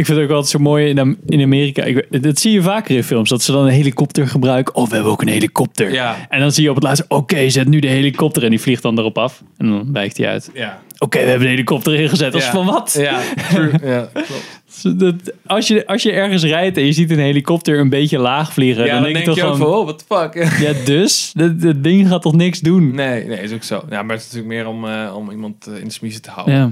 Ik 0.00 0.06
vind 0.06 0.18
het 0.18 0.26
ook 0.26 0.32
altijd 0.34 0.50
zo 0.52 0.58
mooi 0.58 0.88
in, 0.88 0.98
Am- 0.98 1.16
in 1.26 1.42
Amerika. 1.42 1.82
Ik, 1.82 2.22
dat 2.22 2.38
zie 2.38 2.52
je 2.52 2.62
vaker 2.62 2.96
in 2.96 3.04
films. 3.04 3.28
Dat 3.28 3.42
ze 3.42 3.52
dan 3.52 3.64
een 3.64 3.72
helikopter 3.72 4.28
gebruiken. 4.28 4.74
Oh, 4.74 4.88
we 4.88 4.94
hebben 4.94 5.12
ook 5.12 5.22
een 5.22 5.28
helikopter. 5.28 5.92
Ja. 5.92 6.16
En 6.28 6.40
dan 6.40 6.52
zie 6.52 6.62
je 6.62 6.68
op 6.68 6.74
het 6.74 6.84
laatste. 6.84 7.04
Oké, 7.08 7.50
zet 7.50 7.68
nu 7.68 7.78
de 7.80 7.86
helikopter. 7.88 8.44
En 8.44 8.50
die 8.50 8.60
vliegt 8.60 8.82
dan 8.82 8.98
erop 8.98 9.18
af. 9.18 9.42
En 9.56 9.68
dan 9.68 9.92
wijkt 9.92 10.16
hij 10.16 10.28
uit. 10.28 10.50
Ja. 10.54 10.80
Oké, 11.02 11.18
we 11.18 11.24
hebben 11.24 11.46
een 11.46 11.52
helikopter 11.52 11.94
ingezet. 11.94 12.34
Als 12.34 12.44
Ja. 12.44 12.50
van 12.50 12.66
wat? 12.66 12.96
Ja, 12.98 13.20
true. 13.52 13.72
ja 13.92 14.10
klopt. 14.12 15.00
Dat, 15.00 15.14
als, 15.46 15.68
je, 15.68 15.86
als 15.86 16.02
je 16.02 16.12
ergens 16.12 16.42
rijdt 16.44 16.76
en 16.76 16.84
je 16.84 16.92
ziet 16.92 17.10
een 17.10 17.18
helikopter 17.18 17.78
een 17.78 17.88
beetje 17.88 18.18
laag 18.18 18.52
vliegen. 18.52 18.84
Ja, 18.84 18.94
dan, 18.94 19.02
denk 19.02 19.16
je 19.16 19.22
toch 19.24 19.38
gewoon. 19.38 19.56
van, 19.56 19.66
oh, 19.66 19.84
what 19.84 19.98
the 19.98 20.04
fuck. 20.14 20.48
Ja, 20.66 20.72
dus? 20.84 21.32
Dat, 21.34 21.82
ding 21.82 22.08
gaat 22.08 22.22
toch 22.22 22.34
niks 22.34 22.60
doen? 22.60 22.94
Nee, 22.94 23.24
nee, 23.24 23.38
is 23.38 23.52
ook 23.52 23.62
zo. 23.62 23.84
Ja, 23.90 24.02
maar 24.02 24.16
het 24.16 24.24
is 24.26 24.32
natuurlijk 24.32 24.54
meer 24.54 24.66
om, 24.66 24.88
eh, 24.88 25.16
om 25.16 25.30
iemand 25.30 25.66
eh, 25.66 25.78
in 25.78 25.84
de 25.84 25.92
smiezen 25.92 26.22
te 26.22 26.30
houden. 26.30 26.54
Ja. 26.54 26.70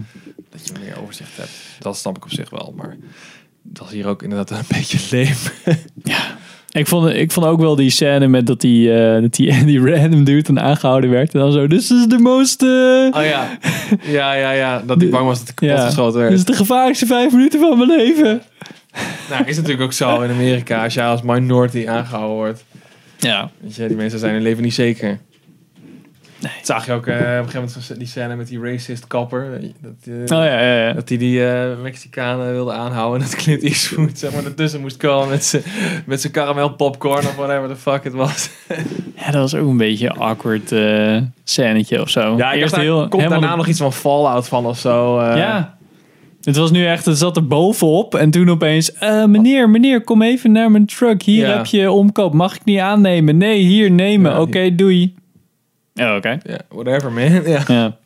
Dat 0.50 0.66
je 0.66 0.72
meer 0.84 1.00
overzicht 1.02 1.36
hebt. 1.36 1.50
Dat 1.78 1.96
snap 1.96 2.16
ik 2.16 2.24
op 2.24 2.30
zich 2.32 2.50
wel. 2.50 2.74
Maar 2.76 2.96
dat 3.62 3.86
is 3.86 3.92
hier 3.92 4.06
ook 4.06 4.22
inderdaad 4.22 4.50
een 4.50 4.64
beetje 4.78 4.98
leem. 5.10 5.36
Ik 6.72 6.86
vond, 6.86 7.14
ik 7.14 7.32
vond 7.32 7.46
ook 7.46 7.60
wel 7.60 7.74
die 7.76 7.90
scène 7.90 8.26
met 8.28 8.46
dat 8.46 8.60
die, 8.60 8.92
eh, 8.94 9.20
dat 9.22 9.34
die, 9.34 9.64
die 9.64 9.80
random 9.94 10.24
dude 10.24 10.42
dan 10.42 10.60
aangehouden 10.60 11.10
werd. 11.10 11.34
En 11.34 11.40
dan 11.40 11.52
zo, 11.52 11.66
this 11.66 11.90
is 11.90 12.06
the 12.08 12.18
most... 12.18 12.62
eh, 12.62 12.68
Oh 13.20 13.24
ja. 13.24 13.58
Ja, 14.02 14.32
ja, 14.32 14.50
ja. 14.50 14.82
Dat 14.86 15.02
ik 15.02 15.10
bang 15.16 15.26
was 15.26 15.38
dat 15.38 15.46
het 15.46 15.56
kapot 15.56 15.76
ja, 15.76 15.84
geschoten 15.84 16.18
werd. 16.18 16.30
dit 16.30 16.38
is 16.38 16.44
de 16.44 16.52
gevaarlijkste 16.52 17.06
vijf 17.06 17.32
minuten 17.32 17.60
van 17.60 17.78
mijn 17.78 17.90
leven. 17.90 18.42
Nou, 19.30 19.44
is 19.46 19.56
natuurlijk 19.56 19.82
ook 19.82 19.92
zo 19.92 20.20
in 20.20 20.30
Amerika. 20.30 20.84
Als 20.84 20.94
jij 20.94 21.06
als 21.06 21.22
minority 21.22 21.86
aangehouden 21.88 22.36
wordt. 22.36 22.64
Ja. 23.18 23.50
Weet 23.60 23.74
je, 23.74 23.86
die 23.86 23.96
mensen 23.96 24.18
zijn 24.18 24.32
hun 24.32 24.42
leven 24.42 24.62
niet 24.62 24.74
zeker. 24.74 25.18
Dat 26.40 26.50
zag 26.62 26.86
je 26.86 26.92
ook 26.92 27.06
eh, 27.06 27.14
op 27.14 27.20
een 27.20 27.26
gegeven 27.50 27.60
moment 27.60 27.98
die 27.98 28.06
scène 28.06 28.36
met 28.36 28.48
die 28.48 28.60
racist 28.60 29.06
kapper. 29.06 29.60
Dat, 29.80 29.92
eh, 30.04 30.14
Oh 30.38 30.44
ja, 30.44 30.60
ja, 30.60 30.86
ja. 30.86 30.92
dat 30.92 31.08
hij 31.08 31.18
die 31.18 31.46
eh 31.46 31.80
Mexicanen 31.82 32.52
wilde 32.52 32.72
aanhouden. 32.72 33.20
En 33.22 33.26
dat 33.30 33.36
Clint 33.36 33.62
Eastwood 33.62 34.18
zeg 34.18 34.32
maar, 34.34 34.44
ertussen 34.44 34.80
moest 34.80 34.96
komen 34.96 35.28
met 35.28 35.44
zijn 35.44 35.62
met 36.06 36.20
zijn 36.20 36.32
caramel 36.32 36.68
popcorn 36.74 37.18
of 37.26 37.34
whatever 37.34 37.68
the 37.68 37.76
fuck 37.76 38.04
het 38.04 38.12
was. 38.12 38.50
Ja, 39.16 39.30
dat 39.30 39.40
was 39.40 39.54
ook 39.54 39.68
een 39.68 39.76
beetje 39.76 40.06
een 40.10 40.16
awkward 40.18 40.72
scènetje 41.44 42.00
of 42.00 42.10
zo. 42.10 42.36
Ja, 42.36 42.54
Eerst 42.54 42.76
heel, 42.76 42.98
komt 42.98 43.12
helemaal 43.12 43.30
daarna 43.30 43.50
de- 43.50 43.56
nog 43.56 43.66
iets 43.66 43.78
van 43.78 43.92
Fallout 43.92 44.48
van 44.48 44.66
of 44.66 44.78
zo. 44.78 45.22
Ja. 45.22 45.76
Het 46.42 46.56
was 46.56 46.70
nu 46.70 46.86
echt, 46.86 47.04
het 47.04 47.18
zat 47.18 47.36
er 47.36 47.46
bovenop. 47.46 48.14
En 48.14 48.30
toen 48.30 48.48
opeens, 48.50 48.92
meneer, 49.26 49.70
meneer, 49.70 50.00
kom 50.04 50.22
even 50.22 50.52
naar 50.52 50.70
mijn 50.70 50.86
truck. 50.86 51.22
Hier 51.22 51.46
Ja. 51.48 51.56
heb 51.56 51.66
je 51.66 51.90
omkoop. 51.90 52.32
Mag 52.32 52.54
ik 52.54 52.64
niet 52.64 52.78
aannemen? 52.78 53.36
Nee, 53.36 53.58
hier 53.60 53.90
nemen. 53.90 54.32
Ja, 54.32 54.40
Oké, 54.40 54.74
doei. 54.74 55.14
Ja, 55.98 56.16
oké. 56.16 56.38
Whatever 56.68 57.12
man. 57.12 57.42
Ja. 57.52 57.62
Ja. 57.66 57.96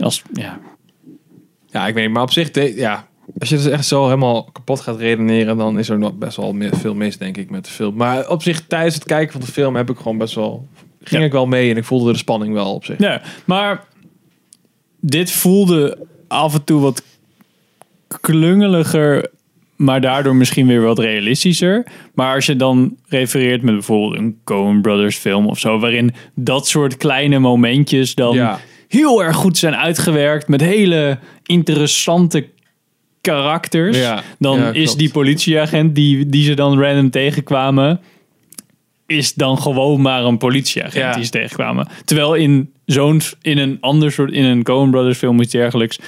Als, 0.00 0.22
ja. 0.32 0.58
ja, 1.66 1.86
ik 1.86 1.94
weet 1.94 2.04
niet. 2.04 2.12
Maar 2.14 2.22
op 2.22 2.30
zich, 2.32 2.50
de- 2.50 2.76
ja, 2.76 3.06
als 3.38 3.48
je 3.48 3.56
dus 3.56 3.66
echt 3.66 3.86
zo 3.86 4.04
helemaal 4.04 4.44
kapot 4.52 4.80
gaat 4.80 4.98
redeneren, 4.98 5.56
dan 5.56 5.78
is 5.78 5.88
er 5.88 5.98
nog 5.98 6.12
best 6.14 6.36
wel 6.36 6.52
meer- 6.52 6.76
veel 6.76 6.94
mis, 6.94 7.18
denk 7.18 7.36
ik, 7.36 7.50
met 7.50 7.64
de 7.64 7.70
film. 7.70 7.96
Maar 7.96 8.28
op 8.28 8.42
zich, 8.42 8.66
tijdens 8.66 8.94
het 8.94 9.04
kijken 9.04 9.32
van 9.32 9.40
de 9.40 9.46
film 9.46 9.76
heb 9.76 9.90
ik 9.90 9.96
gewoon 9.96 10.18
best 10.18 10.34
wel, 10.34 10.66
ging 11.02 11.20
Ja. 11.20 11.26
ik 11.26 11.32
wel 11.32 11.46
mee 11.46 11.70
en 11.70 11.76
ik 11.76 11.84
voelde 11.84 12.12
de 12.12 12.18
spanning 12.18 12.52
wel 12.54 12.74
op 12.74 12.84
zich. 12.84 12.98
ja, 12.98 13.22
maar 13.44 13.84
dit 15.00 15.30
voelde 15.30 16.06
af 16.28 16.54
en 16.54 16.64
toe 16.64 16.80
wat 16.80 17.02
klungeliger, 18.20 19.30
maar 19.78 20.00
daardoor 20.00 20.36
misschien 20.36 20.66
weer 20.66 20.82
wat 20.82 20.98
realistischer. 20.98 21.86
Maar 22.14 22.34
als 22.34 22.46
je 22.46 22.56
dan 22.56 22.96
refereert 23.08 23.62
met 23.62 23.74
bijvoorbeeld 23.74 24.20
een 24.22 24.36
Coen 24.44 24.80
Brothers 24.80 25.16
film 25.16 25.46
of 25.46 25.58
zo, 25.58 25.78
waarin 25.78 26.14
dat 26.34 26.68
soort 26.68 26.96
kleine 26.96 27.38
momentjes 27.38 28.14
dan 28.14 28.34
Ja. 28.34 28.60
heel 28.88 29.22
erg 29.24 29.36
goed 29.36 29.58
zijn 29.58 29.76
uitgewerkt 29.76 30.48
met 30.48 30.60
hele 30.60 31.18
interessante 31.42 32.48
karakters, 33.20 33.98
Ja, 33.98 34.22
dan 34.38 34.58
ja, 34.58 34.72
is 34.72 34.94
die 34.94 35.10
politieagent 35.10 35.94
die, 35.94 36.26
die 36.26 36.44
ze 36.44 36.54
dan 36.54 36.80
random 36.80 37.10
tegenkwamen, 37.10 38.00
is 39.06 39.34
dan 39.34 39.58
gewoon 39.58 40.00
maar 40.00 40.24
een 40.24 40.38
politieagent 40.38 41.14
die 41.14 41.24
ze 41.24 41.30
tegenkwamen. 41.30 41.88
Terwijl 42.04 42.34
in 42.34 42.72
zo'n 42.84 43.20
in 43.42 43.58
een 43.58 43.76
ander 43.80 44.12
soort 44.12 44.32
in 44.32 44.44
een 44.44 44.62
Coen 44.62 44.90
Brothers 44.90 45.18
film 45.18 45.40
iets 45.40 45.52
dergelijks 45.52 45.98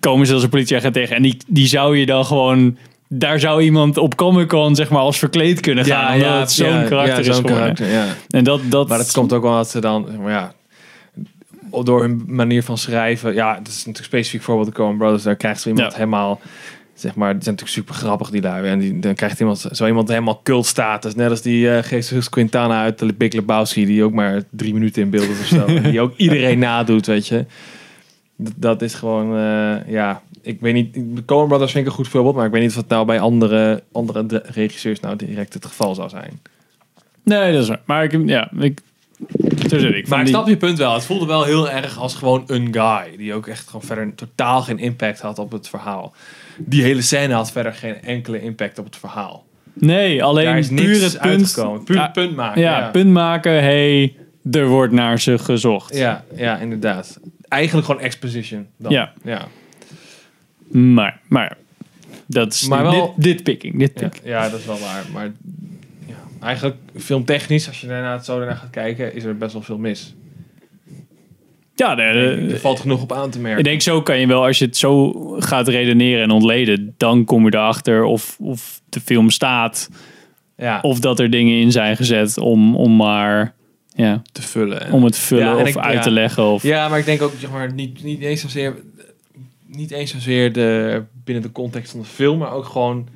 komen 0.00 0.26
ze 0.26 0.34
als 0.34 0.42
een 0.42 0.48
politieagent 0.48 0.94
tegen 0.94 1.16
en 1.16 1.22
die, 1.22 1.36
die 1.46 1.66
zou 1.66 1.98
je 1.98 2.06
dan 2.06 2.24
gewoon 2.24 2.76
daar 3.08 3.40
zou 3.40 3.62
iemand 3.62 3.98
op 3.98 4.14
Comic 4.14 4.48
Con 4.48 4.74
zeg 4.74 4.90
maar 4.90 5.00
als 5.00 5.18
verkleed 5.18 5.60
kunnen 5.60 5.84
gaan 5.84 6.14
omdat 6.14 6.38
het 6.38 6.52
zo'n 6.52 6.84
karakter 6.84 7.18
is 7.18 7.26
geworden. 7.26 7.58
karakter, 7.58 7.90
ja. 7.90 8.06
En 8.30 8.44
dat 8.44 8.60
dat 8.68 8.88
Maar 8.88 8.98
dat 8.98 9.12
komt 9.12 9.32
ook 9.32 9.42
wel 9.42 9.56
dat 9.56 9.70
ze 9.70 9.80
dan, 9.80 10.08
maar 10.22 10.32
ja, 10.32 10.54
door 11.84 12.00
hun 12.00 12.22
manier 12.26 12.62
van 12.62 12.78
schrijven. 12.78 13.34
Ja, 13.34 13.54
het 13.58 13.68
is 13.68 13.76
natuurlijk 13.76 14.04
specifiek 14.04 14.42
voorbeeld 14.42 14.66
de 14.66 14.72
Coen 14.72 14.96
Brothers. 14.96 15.22
Daar 15.22 15.36
krijgt 15.36 15.60
zo 15.60 15.68
iemand 15.68 15.90
Ja. 15.90 15.98
helemaal, 15.98 16.40
zeg 16.94 17.14
maar, 17.14 17.32
die 17.32 17.42
zijn 17.42 17.54
natuurlijk 17.54 17.86
super 17.86 18.06
grappig 18.06 18.30
die 18.30 18.42
lui. 18.42 18.68
En 18.68 18.78
die, 18.78 18.98
dan 18.98 19.14
krijgt 19.14 19.40
iemand, 19.40 19.66
zo 19.72 19.86
iemand 19.86 20.08
helemaal 20.08 20.40
cultstatus. 20.42 21.14
Net 21.14 21.30
als 21.30 21.42
die 21.42 21.60
Jesus 21.60 22.28
Quintana 22.28 22.82
uit 22.82 22.98
de 22.98 23.14
Big 23.14 23.32
Lebowski, 23.32 23.86
die 23.86 24.04
ook 24.04 24.12
maar 24.12 24.42
drie 24.50 24.72
minuten 24.72 25.02
in 25.02 25.10
beeld 25.10 25.28
is 25.28 25.40
of 25.40 25.46
zo. 25.46 25.80
die 25.90 26.00
ook 26.00 26.16
iedereen 26.16 26.58
nadoet, 26.58 27.06
weet 27.06 27.26
je. 27.26 27.44
Dat, 28.36 28.82
is 28.82 28.94
gewoon, 28.94 29.36
eh, 29.36 29.88
ja, 29.92 30.22
ik 30.42 30.60
weet 30.60 30.74
niet, 30.74 30.94
de 30.94 31.24
Coen 31.24 31.48
Brothers 31.48 31.72
vind 31.72 31.84
ik 31.84 31.90
een 31.90 31.96
goed 31.96 32.08
voorbeeld, 32.08 32.34
maar 32.34 32.46
ik 32.46 32.52
weet 32.52 32.60
niet 32.62 32.70
of 32.70 32.76
het 32.76 32.88
nou 32.88 33.06
bij 33.06 33.20
andere, 33.20 33.82
andere 33.92 34.26
de- 34.26 34.42
regisseurs 34.44 35.00
nou 35.00 35.16
direct 35.16 35.54
het 35.54 35.64
geval 35.66 35.94
zou 35.94 36.08
zijn. 36.08 36.40
Nee, 37.22 37.52
dat 37.52 37.62
is 37.62 37.68
waar. 37.68 37.80
Maar 37.84 38.04
ik 38.04 38.28
ja, 38.28 38.50
ik 38.58 38.80
zit 39.66 39.82
ik. 39.82 40.08
Maar 40.08 40.18
ik 40.18 40.24
die- 40.24 40.34
snap 40.34 40.48
je 40.48 40.56
punt 40.56 40.78
wel. 40.78 40.94
Het 40.94 41.04
voelde 41.04 41.26
wel 41.26 41.44
heel 41.44 41.70
erg 41.70 41.98
als 41.98 42.14
gewoon 42.14 42.44
een 42.46 42.68
guy. 42.74 43.16
Die 43.16 43.34
ook 43.34 43.46
echt 43.46 43.66
gewoon 43.66 43.82
verder 43.86 44.14
totaal 44.14 44.62
geen 44.62 44.78
impact 44.78 45.20
had 45.20 45.38
op 45.38 45.52
het 45.52 45.68
verhaal. 45.68 46.14
Die 46.58 46.82
hele 46.82 47.02
scène 47.02 47.34
had 47.34 47.52
verder 47.52 47.72
geen 47.72 48.02
enkele 48.02 48.42
impact 48.42 48.78
op 48.78 48.84
het 48.84 48.96
verhaal. 48.96 49.44
Nee, 49.72 50.24
alleen 50.24 50.44
Daar 50.44 50.58
is 50.58 50.68
puur 50.68 51.02
het 51.02 51.18
punt. 51.20 51.84
Puur 51.84 51.96
Ja, 51.96 52.08
punt 52.08 52.36
maken. 52.36 52.60
ja, 52.60 52.78
Ja, 52.78 52.90
punt 52.90 53.10
maken. 53.10 53.52
Hey, 53.62 54.16
er 54.52 54.66
wordt 54.68 54.92
naar 54.92 55.20
ze 55.20 55.38
gezocht. 55.38 55.96
Ja, 55.96 56.24
ja, 56.34 56.58
inderdaad. 56.58 57.20
Eigenlijk 57.48 57.86
gewoon 57.86 58.00
exposition. 58.02 58.66
Dan. 58.76 58.92
Ja. 58.92 59.12
Ja. 59.24 59.48
Maar, 60.70 61.20
maar 61.28 61.56
dat 62.26 62.52
is 62.52 62.68
Maar 62.68 62.82
wel- 62.82 63.14
dit, 63.16 63.24
dit 63.24 63.42
picking. 63.42 63.78
Dit 63.78 64.00
Ja, 64.00 64.10
ja, 64.24 64.48
dat 64.48 64.58
is 64.60 64.66
wel 64.66 64.78
waar. 64.78 65.04
Maar 65.12 65.32
ja, 66.06 66.14
eigenlijk 66.40 66.76
filmtechnisch, 66.96 67.66
als 67.68 67.80
je 67.80 67.86
daarna 67.86 68.18
zo 68.18 68.38
daarna 68.38 68.54
gaat 68.54 68.70
kijken, 68.70 69.14
is 69.14 69.24
er 69.24 69.36
best 69.36 69.52
wel 69.52 69.62
veel 69.62 69.78
mis. 69.78 70.14
Ja, 71.74 71.94
nee, 71.94 72.06
er 72.06 72.50
eh, 72.52 72.58
valt 72.58 72.80
genoeg 72.80 73.02
op 73.02 73.12
aan 73.12 73.30
te 73.30 73.38
merken. 73.40 73.58
ik 73.58 73.64
denk 73.64 73.80
zo 73.82 74.02
kan 74.02 74.18
je 74.18 74.26
wel, 74.26 74.44
als 74.44 74.58
je 74.58 74.64
het 74.64 74.76
zo 74.76 75.10
gaat 75.38 75.68
redeneren 75.68 76.22
en 76.22 76.30
ontleden, 76.30 76.94
dan 76.96 77.24
kom 77.24 77.44
je 77.46 77.54
erachter 77.54 78.04
of, 78.04 78.36
of 78.40 78.80
de 78.88 79.00
film 79.00 79.30
staat. 79.30 79.90
ja, 80.56 80.78
Of 80.82 81.00
dat 81.00 81.20
er 81.20 81.30
dingen 81.30 81.60
in 81.60 81.72
zijn 81.72 81.96
gezet 81.96 82.38
om, 82.38 82.76
om 82.76 82.96
maar 82.96 83.54
ja, 83.96 84.22
te 84.32 84.42
vullen. 84.42 84.80
En- 84.80 84.92
om 84.92 85.04
het 85.04 85.12
te 85.12 85.20
vullen 85.20 85.44
Ja, 85.44 85.56
en 85.56 85.62
of 85.62 85.68
ik- 85.68 85.76
uit 85.76 85.94
ja. 85.94 86.00
te 86.02 86.10
leggen. 86.10 86.44
Of, 86.44 86.62
Ja, 86.62 86.88
maar 86.88 86.98
ik 86.98 87.04
denk 87.04 87.22
ook 87.22 87.32
zeg 87.38 87.50
maar, 87.50 87.72
niet, 87.72 88.02
niet 88.02 88.20
eens 88.20 88.40
zozeer, 88.40 88.74
niet 89.66 89.90
eens 89.90 90.10
zozeer 90.10 90.52
de, 90.52 91.02
binnen 91.24 91.42
de 91.44 91.52
context 91.52 91.90
van 91.90 92.00
de 92.00 92.06
film, 92.06 92.38
maar 92.38 92.52
ook 92.52 92.64
gewoon 92.64 93.08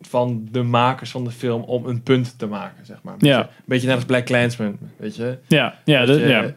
van 0.00 0.48
de 0.50 0.62
makers 0.62 1.10
van 1.10 1.24
de 1.24 1.30
film 1.30 1.62
om 1.62 1.86
een 1.86 2.02
punt 2.02 2.38
te 2.38 2.46
maken, 2.46 2.86
zeg 2.86 2.96
maar. 3.02 3.14
Een 3.18 3.26
Ja. 3.28 3.36
beetje, 3.38 3.52
een 3.56 3.64
beetje 3.66 3.86
net 3.86 3.96
als 3.96 4.04
Black 4.04 4.24
Clansman, 4.26 4.78
weet 4.96 5.16
je. 5.16 5.38
ja, 5.48 5.78
ja, 5.84 5.98
Dat 5.98 6.06
dat- 6.08 6.18
je- 6.18 6.26
ja. 6.32 6.52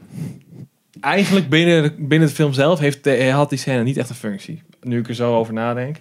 Eigenlijk 1.00 1.50
binnen, 1.50 1.84
de- 1.84 1.96
binnen 1.98 2.28
de 2.28 2.34
film 2.34 2.54
zelf 2.54 2.80
heeft 2.80 3.04
de, 3.04 3.30
had 3.30 3.50
die 3.50 3.58
scène 3.60 3.84
niet 3.84 3.98
echt 3.98 4.10
een 4.10 4.16
functie. 4.16 4.62
Nu 4.82 5.00
ik 5.00 5.08
er 5.08 5.16
zo 5.16 5.36
over 5.36 5.54
nadenk. 5.54 5.98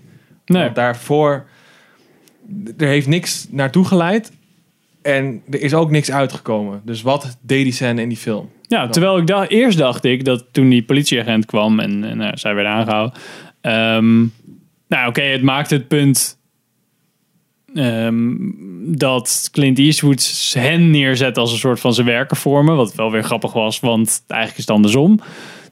Nee. 0.46 0.62
Want 0.62 0.74
daarvoor, 0.74 1.46
er 2.78 2.86
heeft 2.86 3.06
niks 3.06 3.46
naartoe 3.50 3.84
geleid. 3.84 4.32
En 5.04 5.42
er 5.50 5.60
is 5.62 5.74
ook 5.74 5.90
niks 5.90 6.10
uitgekomen. 6.10 6.80
Dus 6.84 7.02
wat 7.02 7.38
deed 7.40 7.64
die 7.64 7.72
scène 7.72 8.02
in 8.02 8.08
die 8.08 8.18
film? 8.18 8.50
Ja, 8.68 8.88
terwijl 8.88 9.18
ik 9.18 9.26
dacht, 9.26 9.50
eerst 9.50 9.78
dacht 9.78 10.04
ik 10.04 10.24
dat 10.24 10.44
toen 10.52 10.68
die 10.68 10.82
politieagent 10.84 11.46
kwam 11.46 11.80
en, 11.80 12.04
en 12.04 12.16
nou, 12.16 12.36
zij 12.36 12.54
werden 12.54 12.72
aangehouden. 12.72 13.18
ehm, 13.60 14.18
nou, 14.88 15.08
oké, 15.08 15.22
het 15.22 15.42
maakt 15.42 15.70
het 15.70 15.88
punt 15.88 16.38
ehm, 17.74 18.32
dat 18.86 19.48
Clint 19.52 19.78
Eastwood 19.78 20.50
hen 20.58 20.90
neerzet 20.90 21.38
als 21.38 21.52
een 21.52 21.58
soort 21.58 21.80
van 21.80 21.94
zijn 21.94 22.06
werken 22.06 22.36
vormen. 22.36 22.76
Wat 22.76 22.94
wel 22.94 23.10
weer 23.10 23.24
grappig 23.24 23.52
was, 23.52 23.80
want 23.80 24.22
eigenlijk 24.26 24.60
is 24.60 24.66
het 24.66 24.76
andersom. 24.76 25.20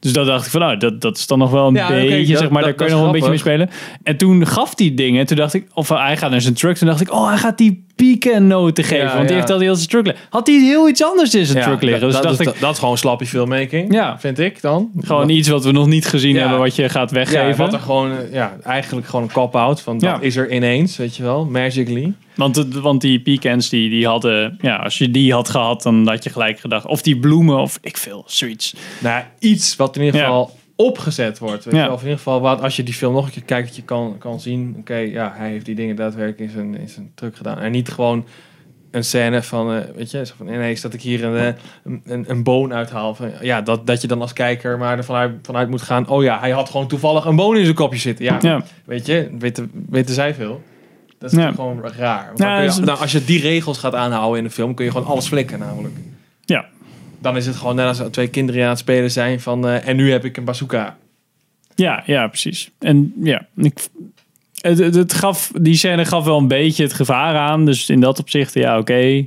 Dus 0.01 0.13
dat 0.13 0.27
dacht 0.27 0.45
ik 0.45 0.51
van, 0.51 0.61
nou, 0.61 0.77
dat, 0.77 1.01
dat 1.01 1.17
is 1.17 1.27
dan 1.27 1.39
nog 1.39 1.51
wel 1.51 1.67
een 1.69 1.75
Ja, 1.75 1.89
beetje, 1.89 2.33
dat- 2.33 2.39
zeg 2.41 2.51
maar, 2.51 2.63
dat- 2.63 2.65
daar 2.65 2.75
kun 2.75 2.85
je 2.87 2.91
nog 2.93 3.01
wel 3.01 3.07
een 3.07 3.13
beetje 3.15 3.29
mee 3.29 3.39
spelen. 3.39 3.71
En 4.03 4.17
toen 4.17 4.47
gaf 4.47 4.73
hij 4.79 4.95
dingen, 4.95 5.27
toen 5.27 5.37
dacht 5.37 5.55
ik, 5.55 5.67
of 5.75 5.89
hij 5.89 6.17
gaat 6.17 6.31
naar 6.31 6.41
zijn 6.41 6.55
truck, 6.55 6.77
toen 6.77 6.89
dacht 6.89 7.01
ik, 7.01 7.13
oh, 7.13 7.29
hij 7.29 7.37
gaat 7.37 7.59
die 7.59 7.85
pieken-noten 8.07 8.85
geven, 8.85 9.15
want 9.15 9.27
die 9.29 9.37
heeft 9.37 9.51
al 9.51 9.59
heel 9.59 9.75
zijn 9.75 9.89
truck 9.89 10.07
liggen. 10.07 10.25
Had 10.31 10.47
hij 10.47 10.57
heel 10.57 10.89
iets 10.89 11.05
anders 11.05 11.35
in 11.35 11.47
zijn 11.47 11.65
truck 11.65 11.83
liggen? 11.83 12.01
Dus 12.03 12.13
dat, 12.15 12.23
dacht 12.23 12.39
dat, 12.39 12.47
ik, 12.47 12.55
is- 12.55 12.61
dat 12.61 12.73
is 12.73 12.79
gewoon 12.79 12.99
slappie 12.99 13.27
filmmaking, 13.27 13.93
Ja. 13.95 14.19
vind 14.19 14.39
ik 14.39 14.61
dan. 14.61 14.91
Gewoon 15.01 15.29
iets 15.29 15.49
wat 15.49 15.65
we 15.65 15.73
nog 15.73 15.87
niet 15.87 16.07
gezien 16.07 16.37
hebben, 16.37 16.59
wat 16.59 16.77
je 16.77 16.89
gaat 16.89 17.11
ja, 17.11 17.17
weggeven. 17.17 17.57
wat 17.57 17.73
er 17.73 17.79
gewoon, 17.81 18.11
eh, 18.19 18.33
ja, 18.33 18.57
eigenlijk 18.65 19.07
gewoon 19.07 19.23
een 19.25 19.33
cop-out 19.33 19.81
van 19.81 19.99
dat 19.99 20.23
is 20.23 20.37
er 20.37 20.53
ineens, 20.53 20.97
weet 20.97 21.17
je 21.17 21.23
wel, 21.23 21.45
magically. 21.45 22.13
want, 22.35 22.57
het- 22.57 22.75
want 22.75 23.01
die 23.01 23.21
pecans, 23.21 23.69
die, 23.69 23.91
die 23.91 24.07
hadden, 24.07 24.59
ja, 24.61 24.77
als 24.77 24.99
je 24.99 25.11
die 25.11 25.33
had 25.33 25.49
gehad, 25.49 25.83
dan 25.83 26.09
had 26.09 26.25
je 26.25 26.31
gelijk 26.31 26.61
gedacht. 26.61 26.87
Of 26.87 27.03
die 27.03 27.19
bloemen, 27.19 27.59
of 27.59 27.79
ik 27.83 27.97
veel, 27.97 28.25
zoiets. 28.27 28.75
Nou, 28.99 29.23
iets 29.39 29.77
wat 29.77 29.97
in 29.97 30.03
ieder 30.03 30.21
geval 30.21 30.51
opgezet 30.77 31.39
wordt. 31.39 31.65
Weet 31.65 31.75
Ja. 31.75 31.81
je 31.81 31.87
wel. 31.87 31.95
Of 31.95 32.01
in 32.01 32.07
ieder 32.07 32.19
geval, 32.23 32.41
wat, 32.41 32.61
als 32.63 32.77
je 32.77 32.83
die 32.83 32.95
film 32.95 33.15
nog 33.15 33.27
een 33.27 33.33
keer 33.33 33.43
kijkt, 33.45 33.67
dat 33.67 33.77
je 33.77 33.83
kan, 33.83 34.17
kan 34.19 34.41
zien, 34.41 34.77
oké, 34.79 34.97
ja, 34.97 35.33
hij 35.37 35.51
heeft 35.51 35.65
die 35.65 35.75
dingen 35.75 35.97
daadwerkelijk 35.97 36.41
in 36.41 36.51
zijn, 36.51 36.77
in 36.77 36.89
zijn 36.89 37.11
truck 37.15 37.37
gedaan. 37.37 37.59
En 37.59 37.71
niet 37.73 37.89
gewoon 37.89 38.25
een 38.91 39.05
scène 39.05 39.43
van, 39.43 39.73
eh, 39.75 39.81
weet 39.97 40.11
je, 40.11 40.27
van 40.37 40.49
ineens 40.49 40.81
dat 40.81 40.95
ik 40.95 41.03
hier 41.03 41.25
een, 41.25 41.37
eh, 41.37 41.55
een, 42.05 42.25
een, 42.29 42.43
boon 42.43 42.75
uithaal. 42.75 43.15
Van, 43.15 43.31
ja, 43.41 43.61
dat, 43.63 43.87
dat 43.87 44.01
je 44.01 44.09
dan 44.09 44.21
als 44.21 44.33
kijker 44.33 44.79
maar 44.79 44.97
ervan 44.97 45.17
uit, 45.17 45.33
vanuit 45.43 45.69
moet 45.69 45.83
gaan, 45.83 46.09
oh 46.09 46.23
ja, 46.23 46.39
hij 46.41 46.51
had 46.51 46.71
gewoon 46.71 46.87
toevallig 46.89 47.25
een 47.25 47.37
boon 47.37 47.57
in 47.57 47.65
zijn 47.65 47.77
kopje 47.77 47.99
zitten. 47.99 48.25
Ja, 48.25 48.39
Ja. 48.41 48.63
weet 48.85 49.07
je, 49.07 49.31
weten, 49.39 49.71
weten 49.89 50.15
zij 50.15 50.35
veel. 50.35 50.63
Dat 51.19 51.33
is 51.33 51.39
Ja. 51.39 51.53
gewoon 51.53 51.81
raar. 51.97 52.33
Ja, 52.37 52.63
nou, 52.81 52.99
als 52.99 53.13
je 53.13 53.25
die 53.25 53.41
regels 53.41 53.79
gaat 53.79 53.95
aanhouden 53.95 54.39
in 54.39 54.45
een 54.45 54.51
film, 54.51 54.75
kun 54.75 54.85
je 54.85 54.91
gewoon 54.91 55.07
alles 55.07 55.27
flikken 55.29 55.59
namelijk. 55.59 55.95
Dan 57.23 57.37
is 57.37 57.47
het 57.47 57.57
gewoon 57.57 57.75
net 57.75 57.87
als 57.87 58.11
twee 58.11 58.29
kinderen 58.29 58.63
aan 58.63 58.69
het 58.69 58.79
spelen 58.79 59.11
zijn 59.11 59.41
van, 59.41 59.69
eh, 59.69 59.89
en 59.89 59.97
nu 59.97 60.11
heb 60.11 60.25
ik 60.25 60.37
een 60.37 60.45
bazooka. 60.45 60.97
ja, 61.75 62.03
ja, 62.07 62.29
precies. 62.29 62.71
En 62.79 63.13
ja, 63.23 63.47
ik, 63.57 63.89
het, 64.61 64.79
het, 64.79 64.95
het 64.95 65.15
gaf, 65.15 65.53
die 65.61 65.77
scène 65.77 66.05
gaf 66.05 66.25
wel 66.25 66.39
een 66.39 66.49
beetje 66.49 66.83
het 66.83 66.93
gevaar 66.93 67.37
aan. 67.37 67.65
Dus 67.65 67.89
in 67.89 68.01
dat 68.01 68.19
opzicht, 68.19 68.55
ja, 68.55 68.79
oké. 68.79 69.27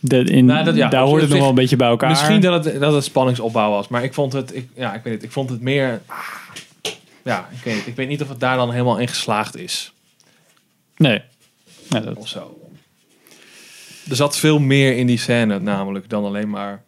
Nou, 0.00 0.74
ja, 0.74 0.88
daar 0.88 1.02
hoort 1.02 1.20
het 1.20 1.30
nog 1.30 1.38
wel 1.38 1.48
een 1.48 1.54
beetje 1.54 1.76
bij 1.76 1.88
elkaar. 1.88 2.10
Misschien 2.10 2.40
dat 2.40 2.64
het, 2.64 2.80
dat 2.80 2.94
het 2.94 3.04
spanningsopbouw 3.04 3.70
was, 3.70 3.88
maar 3.88 4.04
ik 4.04 4.14
vond 4.14 4.32
het, 4.32 4.56
ik, 4.56 4.68
ja, 4.74 4.94
ik 4.94 5.02
weet 5.02 5.14
het, 5.14 5.22
ik 5.22 5.32
vond 5.32 5.50
het 5.50 5.60
meer, 5.60 6.02
ja, 7.22 7.48
ik 7.52 7.64
weet, 7.64 7.76
het, 7.76 7.86
ik 7.86 7.96
weet 7.96 8.08
niet 8.08 8.22
of 8.22 8.28
het 8.28 8.40
daar 8.40 8.56
dan 8.56 8.70
helemaal 8.70 8.98
in 8.98 9.08
geslaagd 9.08 9.56
is 9.56 9.94
Nee. 10.96 11.22
Ja, 11.88 12.00
dat, 12.00 12.16
of 12.16 12.28
zo. 12.28 12.58
Er 14.08 14.16
zat 14.16 14.36
veel 14.36 14.58
meer 14.58 14.96
in 14.96 15.06
die 15.06 15.18
scène 15.18 15.58
namelijk 15.58 16.08
dan 16.10 16.24
alleen 16.24 16.50
maar 16.50 16.82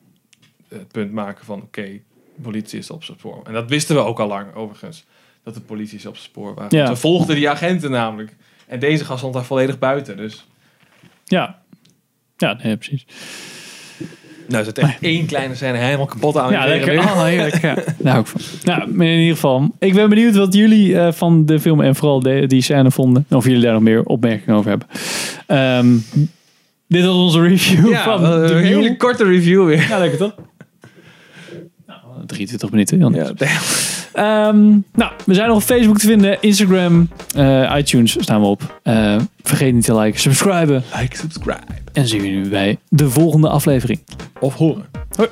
het 0.68 0.88
punt 0.88 1.12
maken 1.12 1.44
van, 1.44 1.62
oké, 1.62 2.00
politie 2.42 2.78
is 2.78 2.90
op 2.90 3.04
zijn 3.04 3.18
spoor. 3.18 3.42
En 3.44 3.52
dat 3.52 3.68
wisten 3.68 3.96
we 3.96 4.02
ook 4.02 4.20
al 4.20 4.26
lang 4.26 4.54
overigens, 4.54 5.04
dat 5.42 5.54
de 5.54 5.60
politie 5.60 5.98
is 5.98 6.06
op 6.06 6.16
zijn 6.16 6.28
spoor 6.28 6.54
waren. 6.54 6.78
Ja. 6.78 6.86
Ze 6.86 6.96
volgden 6.96 7.36
die 7.36 7.50
agenten 7.50 7.90
namelijk. 7.90 8.36
En 8.66 8.78
deze 8.78 9.04
gast 9.04 9.18
stond 9.18 9.34
daar 9.34 9.44
volledig 9.44 9.78
buiten, 9.78 10.16
dus 10.16 10.46
ja. 11.24 11.62
Ja, 12.36 12.58
nee, 12.62 12.76
precies. 12.76 13.06
Nou, 14.48 14.60
is 14.60 14.66
het 14.66 14.78
echt 14.78 14.98
één 15.00 15.26
kleine 15.26 15.54
scène 15.54 15.78
helemaal 15.78 16.06
kapot 16.06 16.36
aan. 16.36 16.52
Ja, 16.52 16.66
lekker. 16.66 16.98
Oh, 16.98 17.22
heerlijk. 17.22 17.60
Ja. 17.62 17.74
Hou 18.10 18.20
ik 18.20 18.26
van. 18.26 18.40
Nou, 18.64 19.04
in 19.04 19.18
ieder 19.18 19.34
geval. 19.34 19.70
Ik 19.78 19.94
ben 19.94 20.08
benieuwd 20.08 20.36
wat 20.36 20.54
jullie 20.54 20.98
eh, 20.98 21.12
van 21.12 21.46
de 21.46 21.60
film 21.60 21.80
en 21.80 21.94
vooral 21.94 22.20
de, 22.20 22.46
die 22.46 22.62
scène 22.62 22.90
vonden. 22.90 23.26
Of 23.30 23.44
jullie 23.44 23.62
daar 23.62 23.72
nog 23.72 23.82
meer 23.82 24.02
opmerkingen 24.02 24.56
over 24.56 24.70
hebben. 24.70 24.88
Ehm, 25.46 25.96
dit 26.88 27.04
was 27.04 27.14
onze 27.14 27.40
review 27.40 27.90
Ja, 27.90 28.02
van 28.04 28.24
eh, 28.24 28.30
de 28.30 28.54
een 28.54 28.64
hele 28.64 28.96
korte 28.96 29.24
review 29.24 29.66
weer. 29.66 29.88
Ja, 29.88 29.98
lekker 29.98 30.18
toch? 30.18 30.34
Nou, 32.26 32.38
23 32.46 32.70
minuten. 32.70 32.98
Heel 32.98 33.14
Ja. 33.14 33.32
Ehm, 34.16 34.68
nou, 34.94 35.12
we 35.24 35.34
zijn 35.34 35.48
nog 35.48 35.56
op 35.56 35.62
Facebook 35.62 35.98
te 35.98 36.06
vinden, 36.06 36.38
Instagram, 36.40 37.08
eh, 37.34 37.74
iTunes 37.78 38.16
staan 38.20 38.40
we 38.40 38.46
op. 38.46 38.80
Eh, 38.82 39.16
vergeet 39.42 39.74
niet 39.74 39.84
te 39.84 39.98
liken, 39.98 40.20
subscriben. 40.20 40.82
like, 40.98 41.16
subscribe. 41.16 41.66
En 41.92 42.06
zien 42.06 42.20
we 42.20 42.28
nu 42.28 42.48
bij 42.48 42.78
de 42.88 43.10
volgende 43.10 43.48
aflevering. 43.48 44.00
Of 44.40 44.54
horen. 44.54 44.84
Hoi. 45.16 45.28